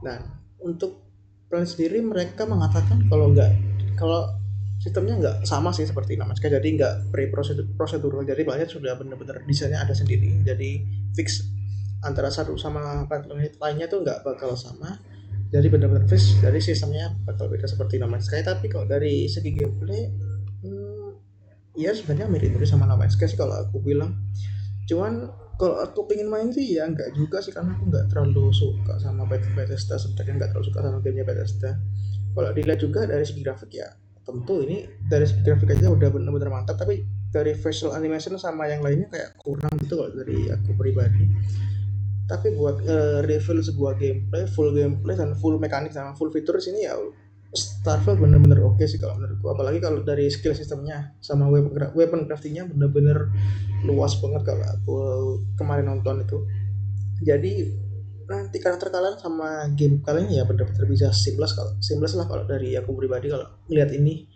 Nah 0.00 0.16
untuk 0.64 1.04
plan 1.52 1.68
sendiri 1.68 2.00
mereka 2.00 2.48
mengatakan 2.48 3.04
kalau 3.12 3.32
nggak 3.36 3.52
kalau 4.00 4.24
sistemnya 4.78 5.18
nggak 5.18 5.36
sama 5.44 5.74
sih 5.74 5.84
seperti 5.84 6.14
nama 6.14 6.32
Sky 6.32 6.54
jadi 6.54 6.64
nggak 6.64 6.94
pre 7.12 7.28
prosedur 7.28 7.68
prosedural. 7.76 8.24
Jadi 8.24 8.42
banyak 8.48 8.68
sudah 8.72 8.96
benar-benar 8.96 9.44
desainnya 9.44 9.84
ada 9.84 9.92
sendiri. 9.92 10.40
Jadi 10.46 10.80
fix 11.12 11.44
antara 12.00 12.30
satu 12.30 12.54
sama 12.54 13.04
planet 13.10 13.58
lainnya 13.58 13.90
tuh 13.90 14.06
nggak 14.06 14.22
bakal 14.22 14.54
sama 14.54 14.96
jadi 15.48 15.66
benar-benar 15.72 16.04
fix 16.04 16.36
dari 16.44 16.60
sistemnya 16.60 17.16
bakal 17.24 17.48
beda 17.48 17.64
seperti 17.64 17.96
nama 17.96 18.20
Sky. 18.20 18.44
Tapi 18.44 18.68
kalau 18.68 18.84
dari 18.84 19.24
segi 19.32 19.56
gameplay 19.56 20.12
hmm, 20.60 21.08
ya 21.72 21.96
sebenarnya 21.96 22.28
mirip-mirip 22.28 22.68
sama 22.68 22.84
nama 22.84 23.08
Sky 23.08 23.24
sih 23.24 23.38
kalau 23.40 23.56
aku 23.56 23.80
bilang. 23.80 24.12
Cuman 24.84 25.24
kalau 25.56 25.80
aku 25.80 26.04
pengen 26.04 26.28
main 26.28 26.52
sih 26.52 26.76
ya 26.76 26.84
enggak 26.84 27.16
juga 27.16 27.40
sih 27.40 27.50
karena 27.50 27.74
aku 27.74 27.88
nggak 27.88 28.06
terlalu 28.12 28.52
suka 28.52 29.00
sama 29.00 29.24
Bethesda. 29.24 29.96
Sebenarnya 29.96 30.44
nggak 30.44 30.48
terlalu 30.52 30.66
suka 30.68 30.78
sama 30.84 30.98
gamenya 31.00 31.24
Bethesda. 31.24 31.70
Kalau 32.36 32.50
dilihat 32.52 32.80
juga 32.84 33.00
dari 33.08 33.24
segi 33.24 33.40
grafik 33.40 33.72
ya 33.72 33.88
tentu 34.28 34.60
ini 34.60 34.84
dari 35.08 35.24
segi 35.24 35.40
grafik 35.40 35.72
aja 35.72 35.88
udah 35.88 36.08
bener-bener 36.12 36.52
mantap. 36.52 36.76
Tapi 36.76 37.00
dari 37.32 37.56
facial 37.56 37.96
animation 37.96 38.36
sama 38.36 38.68
yang 38.68 38.84
lainnya 38.84 39.08
kayak 39.08 39.32
kurang 39.40 39.72
gitu 39.80 39.96
kalau 39.96 40.12
dari 40.12 40.48
aku 40.52 40.76
pribadi 40.76 41.24
tapi 42.28 42.52
buat 42.52 42.84
uh, 42.84 43.24
reveal 43.24 43.64
sebuah 43.64 43.96
gameplay 43.96 44.44
full 44.44 44.70
gameplay 44.76 45.16
dan 45.16 45.32
full 45.32 45.56
mekanik 45.56 45.96
sama 45.96 46.12
full 46.12 46.28
fitur 46.28 46.60
ini 46.60 46.84
ya 46.84 46.94
Starfield 47.56 48.20
bener-bener 48.20 48.60
oke 48.60 48.76
okay 48.76 48.84
sih 48.84 49.00
kalau 49.00 49.16
menurutku. 49.16 49.48
Apalagi 49.48 49.80
kalau 49.80 50.04
dari 50.04 50.28
skill 50.28 50.52
sistemnya 50.52 51.16
sama 51.24 51.48
weapon 51.48 51.96
weapon 51.96 52.28
craftingnya 52.28 52.68
bener-bener 52.68 53.32
luas 53.88 54.20
banget 54.20 54.44
kalau 54.44 54.64
aku 54.68 54.96
kemarin 55.56 55.88
nonton 55.88 56.28
itu. 56.28 56.44
Jadi 57.24 57.64
nanti 58.28 58.60
karakter 58.60 58.92
kalian 58.92 59.16
sama 59.16 59.64
game 59.72 60.04
kalian 60.04 60.28
ya 60.28 60.44
bener-bener 60.44 60.84
bisa 60.84 61.08
seamless 61.08 61.56
kalau 61.56 61.72
seamless 61.80 62.20
lah 62.20 62.28
kalau 62.28 62.44
dari 62.44 62.76
aku 62.76 62.92
pribadi 62.92 63.32
kalau 63.32 63.48
melihat 63.72 63.96
ini. 63.96 64.28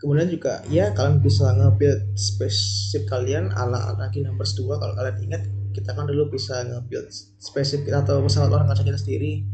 Kemudian 0.00 0.28
juga 0.32 0.64
ya 0.72 0.96
kalian 0.96 1.20
bisa 1.20 1.52
nge-build 1.52 2.16
spaceship 2.16 3.04
kalian 3.08 3.52
ala 3.52 3.92
ala 3.92 4.08
Numbers 4.12 4.56
2 4.56 4.80
kalau 4.80 4.92
kalian 4.96 5.16
ingat 5.28 5.42
kita 5.76 5.92
kan 5.92 6.08
dulu 6.08 6.32
bisa 6.32 6.64
nge-build 6.64 7.12
spaceship 7.36 7.84
atau 7.92 8.24
pesawat 8.24 8.48
orang 8.48 8.72
kaca 8.72 8.80
kita 8.80 8.96
sendiri. 8.96 9.44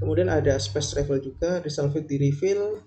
Kemudian 0.00 0.32
ada 0.32 0.56
space 0.56 0.96
travel 0.96 1.20
juga 1.20 1.60
resolve 1.60 2.00
di 2.08 2.16
reveal 2.16 2.80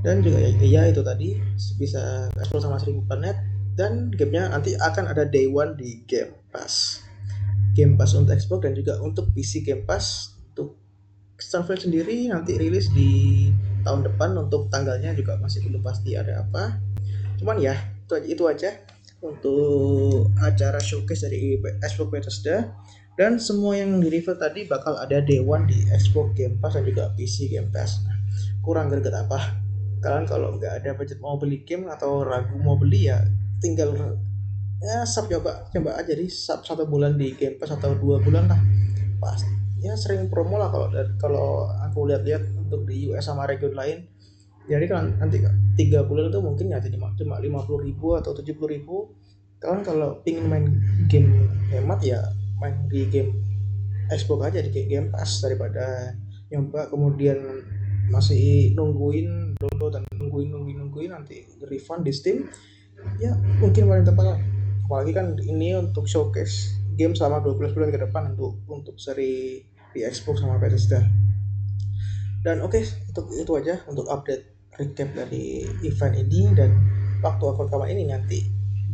dan 0.00 0.24
juga 0.24 0.40
ya, 0.40 0.50
ya 0.56 0.82
itu 0.88 1.04
tadi 1.04 1.36
bisa 1.76 2.32
explore 2.40 2.64
sama 2.64 2.80
seribu 2.80 3.04
planet 3.04 3.36
dan 3.76 4.08
gamenya 4.08 4.56
nanti 4.56 4.72
akan 4.72 5.12
ada 5.12 5.28
day 5.28 5.44
one 5.44 5.76
di 5.76 6.00
Game 6.08 6.32
Pass. 6.48 7.04
Game 7.76 8.00
Pass 8.00 8.16
untuk 8.16 8.32
Xbox 8.32 8.64
dan 8.64 8.72
juga 8.72 8.96
untuk 9.04 9.28
PC 9.36 9.60
Game 9.68 9.84
Pass. 9.84 10.32
Untuk 10.56 10.80
Starfield 11.36 11.84
sendiri 11.84 12.32
nanti 12.32 12.56
rilis 12.56 12.88
di 12.96 13.52
tahun 13.84 14.08
depan 14.08 14.32
untuk 14.40 14.72
tanggalnya 14.72 15.12
juga 15.12 15.36
masih 15.36 15.60
belum 15.68 15.84
pasti 15.84 16.16
ada 16.16 16.40
apa. 16.40 16.80
Cuman 17.36 17.60
ya 17.60 17.76
itu 18.08 18.16
aja, 18.16 18.26
itu 18.32 18.44
aja 18.48 18.70
untuk 19.20 20.32
acara 20.42 20.76
showcase 20.80 21.28
dari 21.28 21.56
Xbox 21.84 22.08
Bethesda. 22.12 22.56
Dan 23.16 23.40
semua 23.40 23.72
yang 23.72 23.96
di 23.96 24.12
reveal 24.12 24.36
tadi 24.36 24.68
bakal 24.68 25.00
ada 25.00 25.24
day 25.24 25.40
one 25.40 25.64
di 25.64 25.88
Xbox 25.88 26.36
Game 26.36 26.60
Pass 26.60 26.76
dan 26.76 26.84
juga 26.84 27.08
PC 27.16 27.48
Game 27.48 27.72
Pass. 27.72 28.04
Nah, 28.04 28.12
kurang 28.60 28.92
greget 28.92 29.16
apa? 29.16 29.56
Kalian 30.04 30.28
kalau 30.28 30.60
nggak 30.60 30.84
ada 30.84 30.92
budget 30.92 31.16
mau 31.24 31.40
beli 31.40 31.64
game 31.64 31.88
atau 31.88 32.20
ragu 32.20 32.60
mau 32.60 32.76
beli 32.76 33.08
ya 33.08 33.24
tinggal 33.64 33.96
ya 34.84 35.08
sub 35.08 35.32
coba 35.32 35.64
coba 35.72 35.96
aja 35.96 36.12
di 36.12 36.28
sub 36.28 36.60
satu 36.60 36.84
bulan 36.84 37.16
di 37.16 37.32
Game 37.32 37.56
Pass 37.56 37.72
atau 37.72 37.96
dua 37.96 38.20
bulan 38.20 38.52
lah. 38.52 38.60
Pasti 39.16 39.56
ya 39.80 39.96
sering 39.96 40.28
promo 40.28 40.60
lah 40.60 40.68
kalau 40.68 40.88
kalau 41.16 41.46
aku 41.88 42.12
lihat-lihat 42.12 42.42
untuk 42.58 42.84
di 42.84 43.08
US 43.08 43.24
sama 43.24 43.48
region 43.48 43.72
lain 43.72 44.04
jadi 44.66 44.86
kan 44.90 45.14
nanti 45.22 45.42
tiga 45.78 46.02
bulan 46.02 46.34
itu 46.34 46.42
mungkin 46.42 46.74
ya 46.74 46.82
cuma 46.82 47.14
cuma 47.14 47.38
lima 47.38 47.62
puluh 47.62 47.86
ribu 47.86 48.18
atau 48.18 48.34
tujuh 48.34 48.58
puluh 48.58 48.70
ribu. 48.74 48.96
Kalian 49.56 49.80
kalau 49.86 50.20
pingin 50.20 50.46
main 50.50 50.66
game 51.08 51.48
hemat 51.72 52.02
ya 52.04 52.20
main 52.60 52.76
di 52.92 53.08
game 53.08 53.32
Xbox 54.06 54.38
aja 54.52 54.62
di 54.62 54.70
Game 54.70 55.10
Pass 55.10 55.42
daripada 55.42 56.14
nyoba 56.52 56.86
kemudian 56.86 57.38
masih 58.06 58.70
nungguin 58.78 59.58
download 59.58 59.98
dan 59.98 60.02
nungguin 60.14 60.54
nungguin 60.54 60.78
nungguin 60.78 61.10
nanti 61.10 61.42
refund 61.66 62.06
di 62.06 62.12
Steam. 62.14 62.46
Ya 63.18 63.34
mungkin 63.58 63.90
paling 63.90 64.06
tepat 64.06 64.38
apalagi 64.86 65.12
kan 65.14 65.34
ini 65.42 65.74
untuk 65.74 66.06
showcase 66.06 66.78
game 66.94 67.18
selama 67.18 67.42
12 67.42 67.74
bulan 67.74 67.90
ke 67.90 67.98
depan 67.98 68.22
untuk 68.34 68.62
untuk 68.70 68.96
seri 68.98 69.66
di 69.90 70.00
Xbox 70.06 70.42
sama 70.42 70.62
Bethesda. 70.62 71.02
Dan 72.46 72.62
oke 72.62 72.78
okay, 72.78 72.84
untuk 73.10 73.26
itu 73.34 73.52
aja 73.58 73.82
untuk 73.90 74.06
update 74.06 74.55
recap 74.76 75.08
dari 75.16 75.64
event 75.84 76.14
ini 76.16 76.52
dan 76.52 76.70
waktu 77.24 77.44
aku 77.44 77.66
rekaman 77.68 77.88
ini 77.92 78.04
nanti 78.08 78.40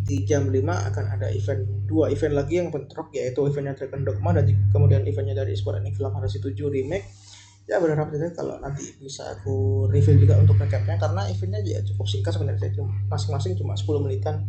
di 0.02 0.26
jam 0.26 0.50
5 0.50 0.58
akan 0.62 1.04
ada 1.14 1.30
event 1.30 1.62
dua 1.86 2.10
event 2.10 2.34
lagi 2.34 2.58
yang 2.58 2.74
bentrok 2.74 3.14
yaitu 3.14 3.38
eventnya 3.46 3.78
Dragon 3.78 4.02
Dogma 4.02 4.34
dan 4.34 4.50
kemudian 4.74 5.06
eventnya 5.06 5.46
dari 5.46 5.54
Square 5.54 5.78
Enix 5.78 5.94
Film 5.98 6.10
Fantasy 6.10 6.42
7 6.42 6.58
Remake. 6.58 7.06
Ya 7.70 7.78
berharap 7.78 8.10
saja 8.10 8.34
kalau 8.34 8.58
nanti 8.58 8.90
bisa 8.98 9.22
aku 9.38 9.86
review 9.86 10.26
juga 10.26 10.34
untuk 10.42 10.58
recapnya 10.58 10.98
karena 10.98 11.30
eventnya 11.30 11.62
ya 11.62 11.78
cukup 11.86 12.10
singkat 12.10 12.34
sebenarnya 12.34 12.74
masing-masing 13.06 13.54
cuma 13.54 13.78
10 13.78 14.02
menitan. 14.02 14.42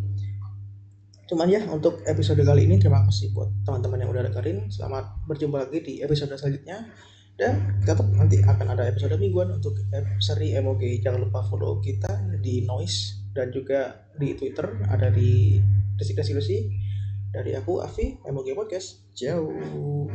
Cuman 1.29 1.45
ya 1.45 1.61
untuk 1.69 2.01
episode 2.09 2.41
kali 2.41 2.65
ini 2.65 2.81
terima 2.81 3.05
kasih 3.05 3.29
buat 3.37 3.53
teman-teman 3.61 4.01
yang 4.01 4.09
udah 4.09 4.25
dengerin. 4.33 4.65
Selamat 4.73 5.13
berjumpa 5.29 5.69
lagi 5.69 5.85
di 5.85 5.93
episode 6.01 6.33
selanjutnya 6.33 6.89
dan 7.33 7.81
tetap 7.81 8.05
nanti 8.13 8.39
akan 8.45 8.77
ada 8.77 8.85
episode 8.85 9.17
mingguan 9.17 9.49
untuk 9.49 9.73
seri 10.21 10.53
MOG 10.61 11.01
jangan 11.01 11.25
lupa 11.25 11.41
follow 11.49 11.81
kita 11.81 12.21
di 12.39 12.61
noise 12.65 13.23
dan 13.33 13.49
juga 13.49 14.05
di 14.17 14.37
twitter. 14.37 14.85
Ada 14.87 15.09
di 15.09 15.57
deskripsi 15.97 16.57
dari 17.33 17.57
aku 17.57 17.81
Afi 17.81 18.21
MOG 18.29 18.53
Podcast. 18.53 19.01
Jauh 19.17 20.09